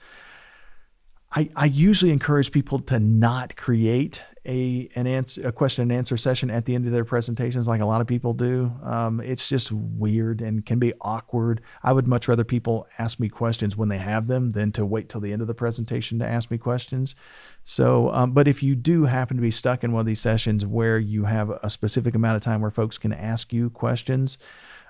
I, 1.34 1.48
I 1.56 1.64
usually 1.66 2.12
encourage 2.12 2.52
people 2.52 2.78
to 2.80 3.00
not 3.00 3.56
create 3.56 4.22
a 4.44 4.88
an 4.96 5.06
answer 5.06 5.46
a 5.46 5.52
question 5.52 5.82
and 5.82 5.92
answer 5.92 6.16
session 6.16 6.50
at 6.50 6.64
the 6.64 6.74
end 6.74 6.84
of 6.84 6.92
their 6.92 7.04
presentations 7.04 7.68
like 7.68 7.80
a 7.80 7.86
lot 7.86 8.00
of 8.00 8.08
people 8.08 8.34
do. 8.34 8.72
Um, 8.82 9.20
it's 9.20 9.48
just 9.48 9.70
weird 9.70 10.40
and 10.40 10.66
can 10.66 10.80
be 10.80 10.92
awkward. 11.00 11.60
I 11.82 11.92
would 11.92 12.08
much 12.08 12.26
rather 12.26 12.42
people 12.42 12.88
ask 12.98 13.20
me 13.20 13.28
questions 13.28 13.76
when 13.76 13.88
they 13.88 13.98
have 13.98 14.26
them 14.26 14.50
than 14.50 14.72
to 14.72 14.84
wait 14.84 15.08
till 15.08 15.20
the 15.20 15.32
end 15.32 15.42
of 15.42 15.48
the 15.48 15.54
presentation 15.54 16.18
to 16.18 16.26
ask 16.26 16.50
me 16.50 16.58
questions. 16.58 17.14
So 17.62 18.12
um, 18.12 18.32
but 18.32 18.48
if 18.48 18.62
you 18.62 18.74
do 18.74 19.04
happen 19.04 19.36
to 19.36 19.42
be 19.42 19.52
stuck 19.52 19.84
in 19.84 19.92
one 19.92 20.00
of 20.00 20.06
these 20.06 20.20
sessions 20.20 20.66
where 20.66 20.98
you 20.98 21.24
have 21.24 21.50
a 21.62 21.70
specific 21.70 22.14
amount 22.16 22.36
of 22.36 22.42
time 22.42 22.60
where 22.60 22.70
folks 22.70 22.98
can 22.98 23.12
ask 23.12 23.52
you 23.52 23.70
questions 23.70 24.38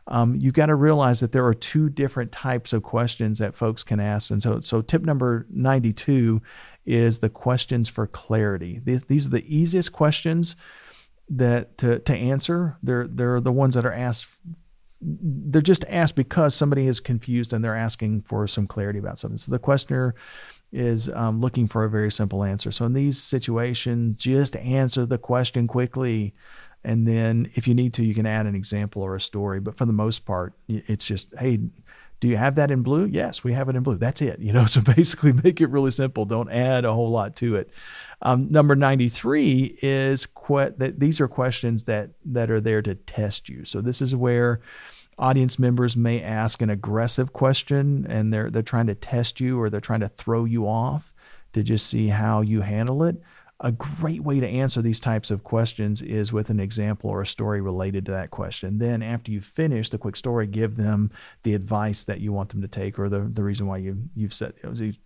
um, 0.08 0.34
you 0.34 0.50
got 0.50 0.66
to 0.66 0.74
realize 0.74 1.20
that 1.20 1.32
there 1.32 1.46
are 1.46 1.54
two 1.54 1.88
different 1.88 2.32
types 2.32 2.72
of 2.72 2.82
questions 2.82 3.38
that 3.38 3.54
folks 3.54 3.84
can 3.84 4.00
ask. 4.00 4.30
And 4.30 4.42
so, 4.42 4.60
so 4.60 4.82
tip 4.82 5.02
number 5.02 5.46
92 5.50 6.42
is 6.84 7.20
the 7.20 7.28
questions 7.28 7.88
for 7.88 8.06
clarity. 8.06 8.80
These, 8.84 9.04
these 9.04 9.26
are 9.26 9.30
the 9.30 9.56
easiest 9.56 9.92
questions 9.92 10.56
that 11.28 11.78
to, 11.78 12.00
to 12.00 12.14
answer. 12.14 12.76
They're, 12.82 13.06
they're 13.06 13.40
the 13.40 13.52
ones 13.52 13.74
that 13.74 13.86
are 13.86 13.92
asked. 13.92 14.26
They're 15.00 15.62
just 15.62 15.84
asked 15.88 16.16
because 16.16 16.54
somebody 16.54 16.86
is 16.86 16.98
confused 16.98 17.52
and 17.52 17.64
they're 17.64 17.76
asking 17.76 18.22
for 18.22 18.46
some 18.48 18.66
clarity 18.66 18.98
about 18.98 19.18
something. 19.18 19.38
So 19.38 19.52
the 19.52 19.58
questioner 19.58 20.14
is 20.72 21.08
um, 21.10 21.40
looking 21.40 21.68
for 21.68 21.84
a 21.84 21.90
very 21.90 22.10
simple 22.10 22.42
answer. 22.42 22.72
So 22.72 22.86
in 22.86 22.94
these 22.94 23.22
situations, 23.22 24.20
just 24.20 24.56
answer 24.56 25.06
the 25.06 25.18
question 25.18 25.66
quickly. 25.66 26.34
And 26.84 27.06
then 27.06 27.50
if 27.54 27.68
you 27.68 27.74
need 27.74 27.94
to, 27.94 28.04
you 28.04 28.14
can 28.14 28.26
add 28.26 28.46
an 28.46 28.54
example 28.54 29.02
or 29.02 29.14
a 29.14 29.20
story. 29.20 29.60
But 29.60 29.76
for 29.76 29.84
the 29.86 29.92
most 29.92 30.24
part, 30.24 30.54
it's 30.68 31.06
just, 31.06 31.32
hey, 31.38 31.60
do 32.22 32.28
you 32.28 32.36
have 32.36 32.54
that 32.54 32.70
in 32.70 32.82
blue? 32.82 33.06
Yes, 33.06 33.42
we 33.42 33.52
have 33.52 33.68
it 33.68 33.74
in 33.74 33.82
blue. 33.82 33.96
That's 33.96 34.22
it. 34.22 34.38
You 34.38 34.52
know, 34.52 34.64
so 34.66 34.80
basically 34.80 35.32
make 35.32 35.60
it 35.60 35.68
really 35.68 35.90
simple. 35.90 36.24
Don't 36.24 36.50
add 36.50 36.84
a 36.84 36.92
whole 36.92 37.10
lot 37.10 37.36
to 37.36 37.56
it. 37.56 37.70
Um, 38.22 38.48
number 38.48 38.76
93 38.76 39.78
is 39.82 40.26
que- 40.26 40.74
that 40.76 41.00
these 41.00 41.20
are 41.20 41.26
questions 41.26 41.84
that 41.84 42.10
that 42.24 42.50
are 42.50 42.60
there 42.60 42.80
to 42.82 42.94
test 42.94 43.48
you. 43.48 43.64
So 43.64 43.80
this 43.80 44.00
is 44.00 44.14
where 44.14 44.60
audience 45.18 45.58
members 45.58 45.96
may 45.96 46.22
ask 46.22 46.62
an 46.62 46.70
aggressive 46.70 47.32
question 47.32 48.06
and 48.08 48.32
they're 48.32 48.50
they're 48.50 48.62
trying 48.62 48.86
to 48.86 48.94
test 48.94 49.40
you 49.40 49.60
or 49.60 49.68
they're 49.68 49.80
trying 49.80 50.00
to 50.00 50.08
throw 50.08 50.44
you 50.44 50.68
off 50.68 51.12
to 51.52 51.64
just 51.64 51.88
see 51.88 52.08
how 52.08 52.40
you 52.40 52.60
handle 52.60 53.02
it 53.02 53.20
a 53.62 53.70
great 53.70 54.24
way 54.24 54.40
to 54.40 54.46
answer 54.46 54.82
these 54.82 54.98
types 54.98 55.30
of 55.30 55.44
questions 55.44 56.02
is 56.02 56.32
with 56.32 56.50
an 56.50 56.58
example 56.58 57.08
or 57.08 57.22
a 57.22 57.26
story 57.26 57.60
related 57.60 58.04
to 58.04 58.12
that 58.12 58.32
question. 58.32 58.78
Then, 58.78 59.02
after 59.02 59.30
you 59.30 59.40
finish 59.40 59.88
the 59.88 59.98
quick 59.98 60.16
story, 60.16 60.48
give 60.48 60.76
them 60.76 61.12
the 61.44 61.54
advice 61.54 62.02
that 62.04 62.20
you 62.20 62.32
want 62.32 62.48
them 62.48 62.60
to 62.62 62.68
take 62.68 62.98
or 62.98 63.08
the, 63.08 63.20
the 63.20 63.44
reason 63.44 63.68
why 63.68 63.76
you, 63.76 64.08
you've 64.16 64.34
said, 64.34 64.54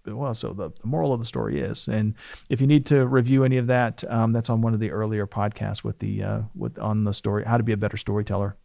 well, 0.07 0.33
so 0.33 0.55
the, 0.55 0.71
the 0.71 0.87
moral 0.87 1.13
of 1.13 1.21
the 1.21 1.27
story 1.27 1.61
is. 1.61 1.87
And 1.87 2.15
if 2.49 2.63
you 2.63 2.67
need 2.67 2.87
to 2.87 3.07
review 3.07 3.45
any 3.45 3.59
of 3.59 3.67
that, 3.67 4.03
um, 4.11 4.33
that's 4.33 4.49
on 4.49 4.63
one 4.63 4.73
of 4.73 4.81
the 4.81 4.91
earlier 4.91 5.27
podcasts 5.27 5.85
with 5.85 5.99
the, 5.99 6.23
uh, 6.23 6.41
with 6.55 6.79
on 6.79 7.05
the 7.05 7.13
story, 7.13 7.45
how 7.45 7.59
to 7.59 7.63
be 7.63 7.73
a 7.73 7.77
better 7.77 7.99
storyteller. 7.99 8.57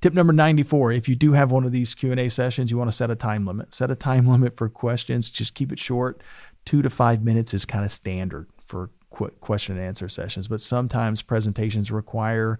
Tip 0.00 0.14
number 0.14 0.32
94, 0.32 0.92
if 0.92 1.06
you 1.06 1.14
do 1.14 1.32
have 1.32 1.50
one 1.50 1.64
of 1.64 1.72
these 1.72 1.94
Q&A 1.94 2.30
sessions, 2.30 2.70
you 2.70 2.78
want 2.78 2.88
to 2.88 2.96
set 2.96 3.10
a 3.10 3.14
time 3.14 3.46
limit. 3.46 3.74
Set 3.74 3.90
a 3.90 3.94
time 3.94 4.26
limit 4.26 4.56
for 4.56 4.70
questions, 4.70 5.28
just 5.28 5.54
keep 5.54 5.70
it 5.70 5.78
short. 5.78 6.22
2 6.64 6.80
to 6.80 6.88
5 6.88 7.22
minutes 7.22 7.52
is 7.52 7.66
kind 7.66 7.84
of 7.84 7.92
standard 7.92 8.48
for 8.74 8.90
quick 9.10 9.40
question 9.40 9.76
and 9.76 9.86
answer 9.86 10.08
sessions, 10.08 10.48
but 10.48 10.60
sometimes 10.60 11.22
presentations 11.22 11.92
require 11.92 12.58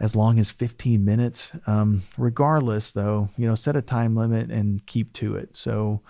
as 0.00 0.16
long 0.16 0.38
as 0.38 0.50
15 0.50 1.04
minutes. 1.04 1.52
Um, 1.66 2.04
regardless, 2.16 2.92
though, 2.92 3.28
you 3.36 3.46
know, 3.46 3.54
set 3.54 3.76
a 3.76 3.82
time 3.82 4.16
limit 4.16 4.50
and 4.50 4.84
keep 4.86 5.12
to 5.12 5.36
it. 5.36 5.54
So, 5.54 6.00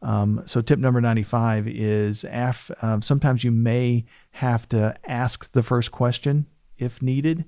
um, 0.00 0.42
so 0.46 0.60
tip 0.60 0.78
number 0.78 1.00
95 1.00 1.66
is 1.66 2.24
af, 2.30 2.70
um, 2.82 3.02
sometimes 3.02 3.42
you 3.42 3.50
may 3.50 4.04
have 4.30 4.68
to 4.68 4.94
ask 5.04 5.50
the 5.50 5.62
first 5.64 5.90
question 5.90 6.46
if 6.78 7.02
needed 7.02 7.44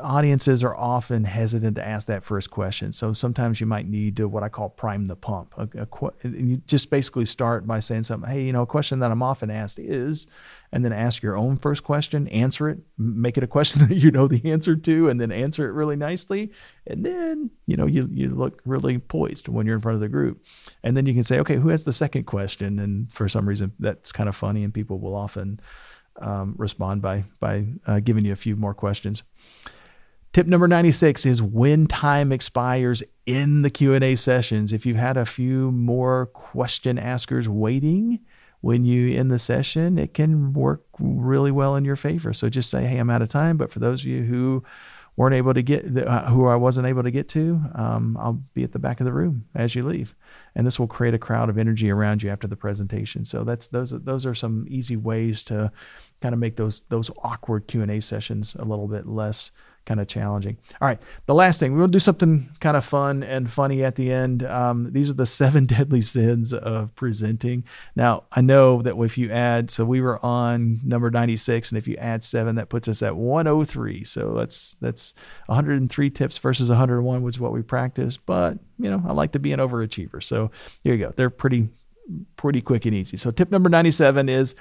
audiences 0.00 0.62
are 0.62 0.76
often 0.76 1.24
hesitant 1.24 1.74
to 1.74 1.84
ask 1.84 2.06
that 2.06 2.22
first 2.22 2.50
question. 2.50 2.92
So 2.92 3.12
sometimes 3.12 3.60
you 3.60 3.66
might 3.66 3.88
need 3.88 4.16
to 4.16 4.28
what 4.28 4.44
I 4.44 4.48
call 4.48 4.68
prime 4.68 5.08
the 5.08 5.16
pump. 5.16 5.54
A, 5.56 5.68
a, 5.82 6.28
you 6.28 6.58
just 6.66 6.88
basically 6.88 7.26
start 7.26 7.66
by 7.66 7.80
saying 7.80 8.04
something, 8.04 8.30
hey, 8.30 8.42
you 8.42 8.52
know, 8.52 8.62
a 8.62 8.66
question 8.66 9.00
that 9.00 9.10
I'm 9.10 9.24
often 9.24 9.50
asked 9.50 9.80
is, 9.80 10.28
and 10.70 10.84
then 10.84 10.92
ask 10.92 11.20
your 11.20 11.36
own 11.36 11.56
first 11.56 11.82
question, 11.82 12.28
answer 12.28 12.68
it, 12.68 12.78
make 12.96 13.36
it 13.36 13.42
a 13.42 13.48
question 13.48 13.80
that 13.88 13.96
you 13.96 14.12
know 14.12 14.28
the 14.28 14.50
answer 14.50 14.76
to, 14.76 15.08
and 15.08 15.20
then 15.20 15.32
answer 15.32 15.68
it 15.68 15.72
really 15.72 15.96
nicely. 15.96 16.52
And 16.86 17.04
then, 17.04 17.50
you 17.66 17.76
know, 17.76 17.86
you, 17.86 18.08
you 18.12 18.30
look 18.30 18.62
really 18.64 18.98
poised 18.98 19.48
when 19.48 19.66
you're 19.66 19.76
in 19.76 19.82
front 19.82 19.96
of 19.96 20.00
the 20.00 20.08
group. 20.08 20.44
And 20.84 20.96
then 20.96 21.06
you 21.06 21.14
can 21.14 21.24
say, 21.24 21.40
okay, 21.40 21.56
who 21.56 21.70
has 21.70 21.82
the 21.82 21.92
second 21.92 22.24
question? 22.24 22.78
And 22.78 23.12
for 23.12 23.28
some 23.28 23.48
reason, 23.48 23.72
that's 23.80 24.12
kind 24.12 24.28
of 24.28 24.36
funny, 24.36 24.62
and 24.62 24.72
people 24.72 25.00
will 25.00 25.16
often 25.16 25.60
um, 26.20 26.54
respond 26.56 27.02
by 27.02 27.24
by 27.40 27.66
uh, 27.86 28.00
giving 28.00 28.24
you 28.24 28.32
a 28.32 28.36
few 28.36 28.56
more 28.56 28.74
questions. 28.74 29.22
Tip 30.32 30.46
number 30.46 30.68
96 30.68 31.24
is 31.24 31.40
when 31.40 31.86
time 31.86 32.30
expires 32.30 33.02
in 33.24 33.62
the 33.62 33.70
Q&A 33.70 34.16
sessions. 34.16 34.70
If 34.70 34.84
you've 34.84 34.98
had 34.98 35.16
a 35.16 35.24
few 35.24 35.72
more 35.72 36.26
question 36.26 36.98
askers 36.98 37.48
waiting 37.48 38.20
when 38.60 38.84
you 38.84 39.18
end 39.18 39.30
the 39.30 39.38
session, 39.38 39.96
it 39.96 40.12
can 40.12 40.52
work 40.52 40.84
really 40.98 41.50
well 41.50 41.74
in 41.74 41.86
your 41.86 41.96
favor. 41.96 42.34
So 42.34 42.50
just 42.50 42.68
say, 42.68 42.84
"Hey, 42.84 42.98
I'm 42.98 43.10
out 43.10 43.22
of 43.22 43.30
time." 43.30 43.56
But 43.56 43.70
for 43.70 43.78
those 43.78 44.02
of 44.02 44.08
you 44.08 44.24
who 44.24 44.62
weren't 45.16 45.34
able 45.34 45.54
to 45.54 45.62
get, 45.62 45.96
uh, 45.96 46.26
who 46.26 46.46
I 46.46 46.56
wasn't 46.56 46.86
able 46.86 47.02
to 47.02 47.10
get 47.10 47.28
to, 47.30 47.60
um, 47.74 48.18
I'll 48.20 48.42
be 48.54 48.64
at 48.64 48.72
the 48.72 48.78
back 48.78 49.00
of 49.00 49.06
the 49.06 49.12
room 49.12 49.46
as 49.54 49.74
you 49.74 49.82
leave, 49.82 50.14
and 50.54 50.66
this 50.66 50.78
will 50.78 50.86
create 50.86 51.14
a 51.14 51.18
crowd 51.18 51.48
of 51.48 51.58
energy 51.58 51.90
around 51.90 52.22
you 52.22 52.30
after 52.30 52.46
the 52.46 52.56
presentation. 52.56 53.24
So 53.24 53.42
that's 53.42 53.68
those 53.68 53.90
those 53.90 54.26
are 54.26 54.34
some 54.34 54.66
easy 54.68 54.96
ways 54.96 55.42
to 55.44 55.72
kind 56.20 56.34
of 56.34 56.38
make 56.38 56.56
those 56.56 56.82
those 56.88 57.10
awkward 57.22 57.66
Q 57.66 57.82
and 57.82 57.90
A 57.90 58.00
sessions 58.00 58.54
a 58.58 58.64
little 58.64 58.88
bit 58.88 59.06
less 59.06 59.52
kind 59.86 60.00
of 60.00 60.08
challenging. 60.08 60.58
All 60.80 60.88
right, 60.88 61.00
the 61.24 61.34
last 61.34 61.58
thing 61.58 61.76
we'll 61.76 61.88
do 61.88 61.98
something 61.98 62.50
kind 62.60 62.76
of 62.76 62.84
fun 62.84 63.22
and 63.22 63.50
funny 63.50 63.82
at 63.82 63.94
the 63.94 64.12
end. 64.12 64.42
Um, 64.42 64.92
these 64.92 65.08
are 65.08 65.14
the 65.14 65.26
seven 65.36 65.64
deadly 65.64 66.02
sins 66.02 66.52
of 66.52 66.94
presenting. 66.94 67.64
Now 67.94 68.24
I 68.32 68.42
know 68.42 68.82
that 68.82 68.96
if 69.00 69.16
you 69.16 69.30
add, 69.30 69.70
so 69.70 69.84
we 69.84 70.00
were 70.00 70.24
on 70.24 70.80
number 70.84 71.10
ninety 71.10 71.36
six, 71.36 71.70
and 71.70 71.78
if 71.78 71.88
you 71.88 71.96
add 71.96 72.22
seven, 72.22 72.56
that 72.56 72.68
puts 72.68 72.88
us 72.88 73.02
at 73.02 73.16
one 73.16 73.46
hundred 73.46 73.68
three. 73.68 74.04
So 74.04 74.34
that's 74.34 74.76
that's 74.80 75.14
one 75.46 75.56
hundred 75.56 75.80
and 75.80 75.88
three 75.88 76.10
tips 76.10 76.36
versus 76.38 76.68
one 76.68 76.78
hundred 76.78 77.00
one, 77.02 77.22
which 77.22 77.36
is 77.36 77.40
what 77.40 77.52
we 77.52 77.62
practice. 77.62 78.16
But 78.16 78.58
you 78.78 78.90
know, 78.90 79.02
I 79.06 79.12
like 79.12 79.32
to 79.32 79.38
be 79.38 79.52
an 79.52 79.60
overachiever, 79.60 80.22
so 80.22 80.50
here 80.84 80.94
you 80.94 81.06
go. 81.06 81.12
They're 81.14 81.30
pretty 81.30 81.68
pretty 82.36 82.60
quick 82.60 82.86
and 82.86 82.94
easy. 82.94 83.16
So 83.16 83.30
tip 83.30 83.50
number 83.50 83.68
ninety 83.68 83.90
seven 83.90 84.28
is 84.28 84.54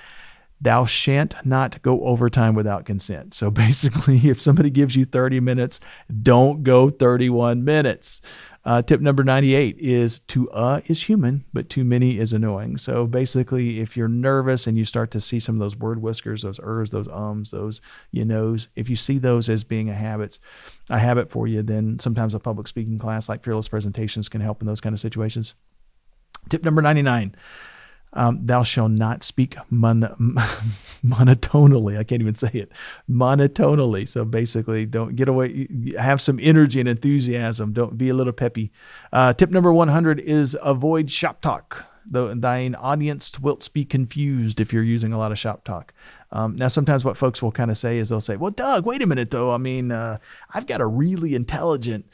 thou 0.62 0.86
shan't 0.86 1.36
not 1.46 1.82
go 1.82 2.04
overtime 2.06 2.56
without 2.56 2.86
consent. 2.86 3.34
So 3.34 3.52
basically, 3.66 4.30
if 4.30 4.42
somebody 4.42 4.70
gives 4.70 4.96
you 4.96 5.06
30 5.06 5.40
minutes, 5.40 5.80
don't 6.22 6.64
go 6.64 6.90
31 6.90 7.64
minutes. 7.64 8.22
Uh, 8.64 8.82
tip 8.82 9.00
number 9.00 9.24
98 9.24 9.76
is 9.78 10.20
to 10.20 10.50
uh 10.50 10.82
is 10.88 11.04
human, 11.04 11.46
but 11.54 11.70
too 11.70 11.84
many 11.84 12.18
is 12.18 12.34
annoying. 12.34 12.78
So 12.78 13.06
basically, 13.06 13.80
if 13.80 13.96
you're 13.96 14.08
nervous 14.08 14.66
and 14.66 14.76
you 14.76 14.86
start 14.86 15.12
to 15.12 15.22
see 15.22 15.40
some 15.40 15.56
of 15.56 15.60
those 15.60 15.76
word 15.76 16.02
whiskers, 16.02 16.42
those 16.42 16.60
ers, 16.64 16.90
those 16.90 17.08
ums, 17.08 17.52
those 17.52 17.80
you 18.10 18.26
knows, 18.26 18.68
if 18.76 18.90
you 18.90 18.96
see 18.96 19.20
those 19.20 19.50
as 19.50 19.64
being 19.64 19.88
a 19.88 19.94
habit, 19.94 20.40
a 20.90 20.98
habit 20.98 21.30
for 21.30 21.46
you, 21.46 21.62
then 21.62 22.00
sometimes 22.00 22.34
a 22.34 22.40
public 22.40 22.68
speaking 22.68 22.98
class 22.98 23.30
like 23.30 23.44
Fearless 23.44 23.68
Presentations 23.68 24.30
can 24.30 24.42
help 24.42 24.62
in 24.62 24.68
those 24.68 24.82
kind 24.82 24.94
of 24.94 25.00
situations. 25.00 25.54
Tip 26.50 26.64
number 26.64 26.82
99 26.82 27.36
um, 28.16 28.40
thou 28.46 28.64
shalt 28.64 28.92
not 28.92 29.24
speak 29.24 29.56
mon- 29.70 30.02
monotonally. 31.06 31.98
I 31.98 32.04
can't 32.04 32.22
even 32.22 32.36
say 32.36 32.50
it. 32.54 32.72
Monotonally. 33.10 34.08
So 34.08 34.24
basically, 34.24 34.86
don't 34.86 35.16
get 35.16 35.28
away. 35.28 35.68
Have 35.98 36.22
some 36.22 36.40
energy 36.42 36.80
and 36.80 36.90
enthusiasm. 36.90 37.74
Don't 37.74 37.98
be 37.98 38.10
a 38.10 38.14
little 38.14 38.34
peppy. 38.34 38.72
Uh, 39.12 39.34
tip 39.34 39.52
number 39.52 39.72
100 39.72 40.20
is 40.20 40.58
avoid 40.62 41.12
shop 41.12 41.42
talk. 41.42 41.86
The, 42.08 42.36
thine 42.36 42.76
audience 42.76 43.40
wilt 43.40 43.68
be 43.74 43.84
confused 43.84 44.60
if 44.60 44.72
you're 44.72 44.84
using 44.84 45.12
a 45.12 45.18
lot 45.18 45.32
of 45.32 45.40
shop 45.40 45.64
talk. 45.64 45.92
Um, 46.32 46.56
now, 46.56 46.68
sometimes 46.68 47.04
what 47.04 47.18
folks 47.18 47.42
will 47.42 47.52
kind 47.52 47.72
of 47.72 47.78
say 47.78 47.98
is 47.98 48.10
they'll 48.10 48.22
say, 48.22 48.38
Well, 48.38 48.52
Doug, 48.52 48.86
wait 48.86 49.02
a 49.02 49.08
minute, 49.08 49.32
though. 49.32 49.52
I 49.52 49.58
mean, 49.58 49.92
uh, 49.92 50.20
I've 50.54 50.68
got 50.68 50.82
a 50.82 50.86
really 50.86 51.34
intelligent 51.34 52.06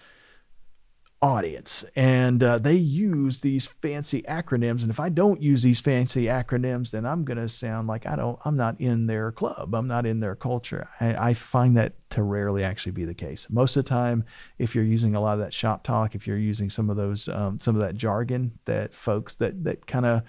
audience. 1.21 1.85
And 1.95 2.43
uh, 2.43 2.57
they 2.57 2.73
use 2.73 3.39
these 3.41 3.67
fancy 3.67 4.23
acronyms. 4.23 4.81
And 4.81 4.89
if 4.89 4.99
i 4.99 5.09
don't 5.09 5.41
use 5.41 5.61
these 5.61 5.79
fancy 5.79 6.25
acronyms 6.25 6.91
then 6.91 7.05
i'm 7.05 7.23
going 7.23 7.37
to 7.37 7.47
sound 7.47 7.87
like 7.87 8.07
i 8.07 8.15
don't 8.15 8.39
i'm 8.43 8.57
not 8.57 8.79
in 8.81 9.05
their 9.05 9.31
club. 9.31 9.75
I'm 9.75 9.87
not 9.87 10.05
in 10.05 10.19
their 10.19 10.35
culture. 10.35 10.89
I, 10.99 11.29
I, 11.29 11.33
find 11.33 11.77
that 11.77 11.93
to 12.11 12.23
rarely 12.23 12.63
actually 12.63 12.93
be 12.93 13.05
the 13.05 13.13
case. 13.13 13.47
Most 13.49 13.75
of 13.77 13.85
the 13.85 13.89
time 13.89 14.25
if 14.57 14.73
you're 14.73 14.83
using 14.83 15.15
a 15.15 15.21
lot 15.21 15.33
of 15.33 15.39
that 15.39 15.53
shop 15.53 15.83
talk 15.83 16.15
if 16.15 16.25
you're 16.25 16.37
using 16.37 16.69
some 16.69 16.89
of 16.89 16.97
those 16.97 17.29
um, 17.29 17.59
some 17.59 17.75
of 17.75 17.81
that 17.81 17.95
jargon 17.95 18.57
that 18.65 18.95
folks 18.95 19.35
that 19.35 19.63
that 19.63 19.85
kind 19.85 20.05
of 20.05 20.23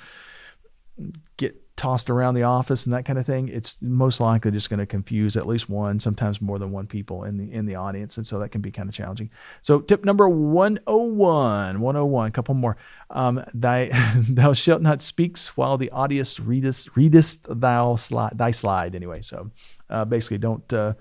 get 1.36 1.61
tossed 1.82 2.08
around 2.08 2.34
the 2.34 2.44
office 2.44 2.86
and 2.86 2.94
that 2.94 3.04
kind 3.04 3.18
of 3.18 3.26
thing, 3.26 3.48
it's 3.48 3.76
most 3.82 4.20
likely 4.20 4.52
just 4.52 4.70
going 4.70 4.78
to 4.78 4.86
confuse 4.86 5.36
at 5.36 5.48
least 5.48 5.68
one, 5.68 5.98
sometimes 5.98 6.40
more 6.40 6.56
than 6.56 6.70
one 6.70 6.86
people 6.86 7.24
in 7.24 7.38
the 7.38 7.52
in 7.52 7.66
the 7.66 7.74
audience, 7.74 8.16
and 8.16 8.24
so 8.24 8.38
that 8.38 8.50
can 8.50 8.60
be 8.60 8.70
kind 8.70 8.88
of 8.88 8.94
challenging. 8.94 9.28
So 9.62 9.80
tip 9.80 10.04
number 10.04 10.28
101, 10.28 11.80
101, 11.80 12.28
a 12.28 12.30
couple 12.30 12.54
more. 12.54 12.76
Um, 13.10 13.44
thy, 13.52 13.90
thou 14.28 14.52
shalt 14.52 14.80
not 14.80 15.02
speaks 15.02 15.56
while 15.56 15.76
the 15.76 15.90
audience 15.90 16.38
readest 16.38 16.94
readest 16.94 17.46
thou 17.50 17.96
thy 18.32 18.52
slide 18.52 18.94
anyway. 18.94 19.20
So 19.20 19.50
uh, 19.90 20.04
basically, 20.04 20.38
don't. 20.38 20.72
Uh, 20.72 20.94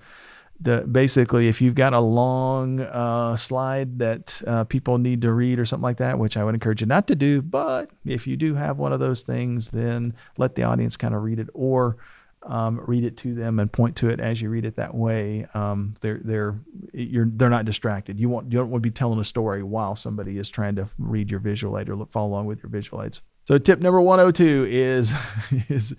the, 0.62 0.80
basically, 0.80 1.48
if 1.48 1.60
you've 1.60 1.74
got 1.74 1.92
a 1.92 2.00
long 2.00 2.80
uh, 2.80 3.36
slide 3.36 3.98
that 3.98 4.42
uh, 4.46 4.64
people 4.64 4.98
need 4.98 5.22
to 5.22 5.32
read 5.32 5.58
or 5.58 5.64
something 5.64 5.82
like 5.82 5.96
that, 5.96 6.18
which 6.18 6.36
I 6.36 6.44
would 6.44 6.54
encourage 6.54 6.80
you 6.80 6.86
not 6.86 7.08
to 7.08 7.16
do, 7.16 7.42
but 7.42 7.90
if 8.04 8.26
you 8.26 8.36
do 8.36 8.54
have 8.54 8.78
one 8.78 8.92
of 8.92 9.00
those 9.00 9.22
things, 9.22 9.70
then 9.70 10.14
let 10.38 10.54
the 10.54 10.62
audience 10.62 10.96
kind 10.96 11.14
of 11.14 11.22
read 11.22 11.38
it 11.38 11.48
or 11.52 11.96
um, 12.44 12.80
read 12.86 13.04
it 13.04 13.16
to 13.18 13.34
them 13.34 13.58
and 13.58 13.72
point 13.72 13.96
to 13.96 14.10
it 14.10 14.20
as 14.20 14.40
you 14.40 14.50
read 14.50 14.64
it 14.64 14.76
that 14.76 14.94
way. 14.94 15.46
Um, 15.54 15.94
they're 16.00 16.20
they're 16.22 16.58
you're 16.92 17.28
they're 17.28 17.50
not 17.50 17.64
distracted. 17.64 18.18
You 18.18 18.28
want 18.28 18.52
you 18.52 18.58
don't 18.58 18.70
want 18.70 18.82
to 18.82 18.88
be 18.88 18.92
telling 18.92 19.20
a 19.20 19.24
story 19.24 19.62
while 19.62 19.96
somebody 19.96 20.38
is 20.38 20.50
trying 20.50 20.76
to 20.76 20.88
read 20.98 21.30
your 21.30 21.40
visual 21.40 21.78
aid 21.78 21.88
or 21.88 22.04
follow 22.06 22.28
along 22.28 22.46
with 22.46 22.62
your 22.62 22.70
visual 22.70 23.02
aids. 23.02 23.20
So 23.44 23.58
tip 23.58 23.80
number 23.80 24.00
102 24.00 24.66
is 24.68 25.12
is 25.68 25.94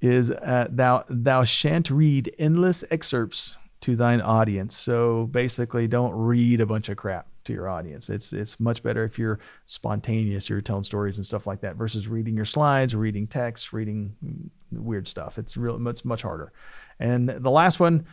is 0.00 0.30
uh, 0.30 0.68
thou 0.70 1.04
thou 1.08 1.44
shan't 1.44 1.90
read 1.90 2.34
endless 2.38 2.84
excerpts 2.90 3.58
to 3.82 3.96
thine 3.96 4.20
audience. 4.20 4.76
So 4.76 5.26
basically, 5.26 5.86
don't 5.86 6.12
read 6.12 6.60
a 6.60 6.66
bunch 6.66 6.88
of 6.88 6.96
crap 6.96 7.28
to 7.44 7.52
your 7.52 7.68
audience. 7.68 8.10
It's 8.10 8.32
it's 8.32 8.58
much 8.60 8.82
better 8.82 9.04
if 9.04 9.18
you're 9.18 9.38
spontaneous, 9.66 10.48
you're 10.48 10.60
telling 10.60 10.82
stories 10.82 11.16
and 11.16 11.26
stuff 11.26 11.46
like 11.46 11.60
that, 11.60 11.76
versus 11.76 12.08
reading 12.08 12.36
your 12.36 12.44
slides, 12.44 12.94
reading 12.94 13.26
text, 13.26 13.72
reading 13.72 14.14
weird 14.72 15.08
stuff. 15.08 15.38
It's 15.38 15.56
real. 15.56 15.86
It's 15.88 16.04
much 16.04 16.22
harder. 16.22 16.52
And 16.98 17.28
the 17.28 17.50
last 17.50 17.80
one, 17.80 18.06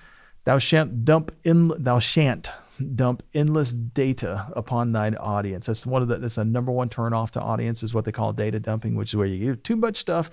thou 0.45 0.59
shan't 0.59 1.05
dump 1.05 1.31
in. 1.43 1.71
Thou 1.77 1.99
shan't 1.99 2.51
dump 2.95 3.23
endless 3.33 3.71
data 3.71 4.47
upon 4.55 4.91
thine 4.91 5.15
audience. 5.15 5.67
That's 5.67 5.85
one 5.85 6.01
of 6.01 6.07
the. 6.07 6.17
That's 6.17 6.37
a 6.37 6.45
number 6.45 6.71
one 6.71 6.89
turn 6.89 7.13
off 7.13 7.31
to 7.31 7.41
audience 7.41 7.83
is 7.83 7.93
what 7.93 8.05
they 8.05 8.11
call 8.11 8.33
data 8.33 8.59
dumping, 8.59 8.95
which 8.95 9.11
is 9.11 9.15
where 9.15 9.27
you 9.27 9.45
give 9.45 9.63
too 9.63 9.75
much 9.75 9.97
stuff 9.97 10.29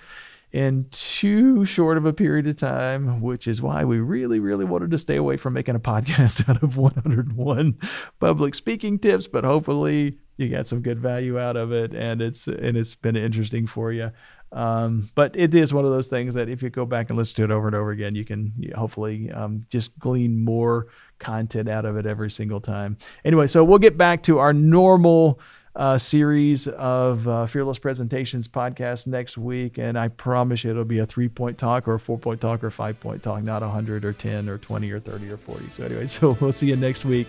in 0.52 0.86
too 0.90 1.64
short 1.64 1.96
of 1.96 2.04
a 2.04 2.12
period 2.12 2.46
of 2.46 2.56
time, 2.56 3.20
which 3.20 3.46
is 3.46 3.62
why 3.62 3.84
we 3.84 3.98
really, 3.98 4.40
really 4.40 4.64
wanted 4.64 4.90
to 4.90 4.98
stay 4.98 5.16
away 5.16 5.36
from 5.36 5.52
making 5.52 5.76
a 5.76 5.80
podcast 5.80 6.48
out 6.48 6.62
of 6.62 6.76
101 6.76 7.78
public 8.18 8.54
speaking 8.54 8.98
tips. 8.98 9.26
But 9.26 9.44
hopefully, 9.44 10.18
you 10.36 10.48
got 10.48 10.66
some 10.66 10.80
good 10.80 10.98
value 10.98 11.38
out 11.38 11.56
of 11.56 11.72
it, 11.72 11.94
and 11.94 12.20
it's 12.20 12.46
and 12.46 12.76
it's 12.76 12.94
been 12.94 13.16
interesting 13.16 13.66
for 13.66 13.92
you. 13.92 14.10
Um, 14.52 15.10
but 15.14 15.36
it 15.36 15.54
is 15.54 15.72
one 15.72 15.84
of 15.84 15.92
those 15.92 16.08
things 16.08 16.34
that 16.34 16.48
if 16.48 16.62
you 16.62 16.70
go 16.70 16.84
back 16.84 17.08
and 17.10 17.16
listen 17.16 17.36
to 17.36 17.44
it 17.44 17.54
over 17.54 17.68
and 17.68 17.76
over 17.76 17.92
again, 17.92 18.16
you 18.16 18.24
can 18.24 18.52
hopefully 18.74 19.30
um, 19.30 19.64
just 19.70 19.96
glean 19.98 20.44
more 20.44 20.88
content 21.20 21.68
out 21.68 21.84
of 21.84 21.96
it 21.96 22.06
every 22.06 22.30
single 22.30 22.60
time. 22.60 22.96
Anyway, 23.24 23.46
so 23.46 23.62
we'll 23.62 23.78
get 23.78 23.96
back 23.96 24.24
to 24.24 24.38
our 24.38 24.52
normal 24.52 25.38
uh, 25.76 25.98
series 25.98 26.66
of 26.66 27.26
uh, 27.28 27.46
Fearless 27.46 27.78
Presentations 27.78 28.48
podcast 28.48 29.06
next 29.06 29.38
week. 29.38 29.78
And 29.78 29.98
I 29.98 30.08
promise 30.08 30.64
you 30.64 30.70
it'll 30.70 30.84
be 30.84 30.98
a 30.98 31.06
three 31.06 31.28
point 31.28 31.58
talk 31.58 31.86
or 31.86 31.94
a 31.94 32.00
four 32.00 32.18
point 32.18 32.40
talk 32.40 32.64
or 32.64 32.68
a 32.68 32.72
five 32.72 32.98
point 33.00 33.22
talk, 33.22 33.42
not 33.42 33.62
100 33.62 34.04
or 34.04 34.12
10 34.12 34.48
or 34.48 34.58
20 34.58 34.90
or 34.90 35.00
30 35.00 35.30
or 35.30 35.36
40. 35.36 35.70
So, 35.70 35.84
anyway, 35.84 36.06
so 36.08 36.36
we'll 36.40 36.52
see 36.52 36.68
you 36.68 36.76
next 36.76 37.04
week 37.04 37.28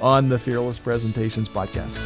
on 0.00 0.28
the 0.28 0.38
Fearless 0.38 0.78
Presentations 0.78 1.48
podcast. 1.48 1.98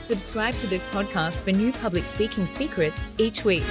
Subscribe 0.00 0.54
to 0.56 0.66
this 0.66 0.84
podcast 0.92 1.42
for 1.42 1.50
new 1.50 1.72
public 1.72 2.06
speaking 2.06 2.46
secrets 2.46 3.06
each 3.16 3.44
week. 3.44 3.64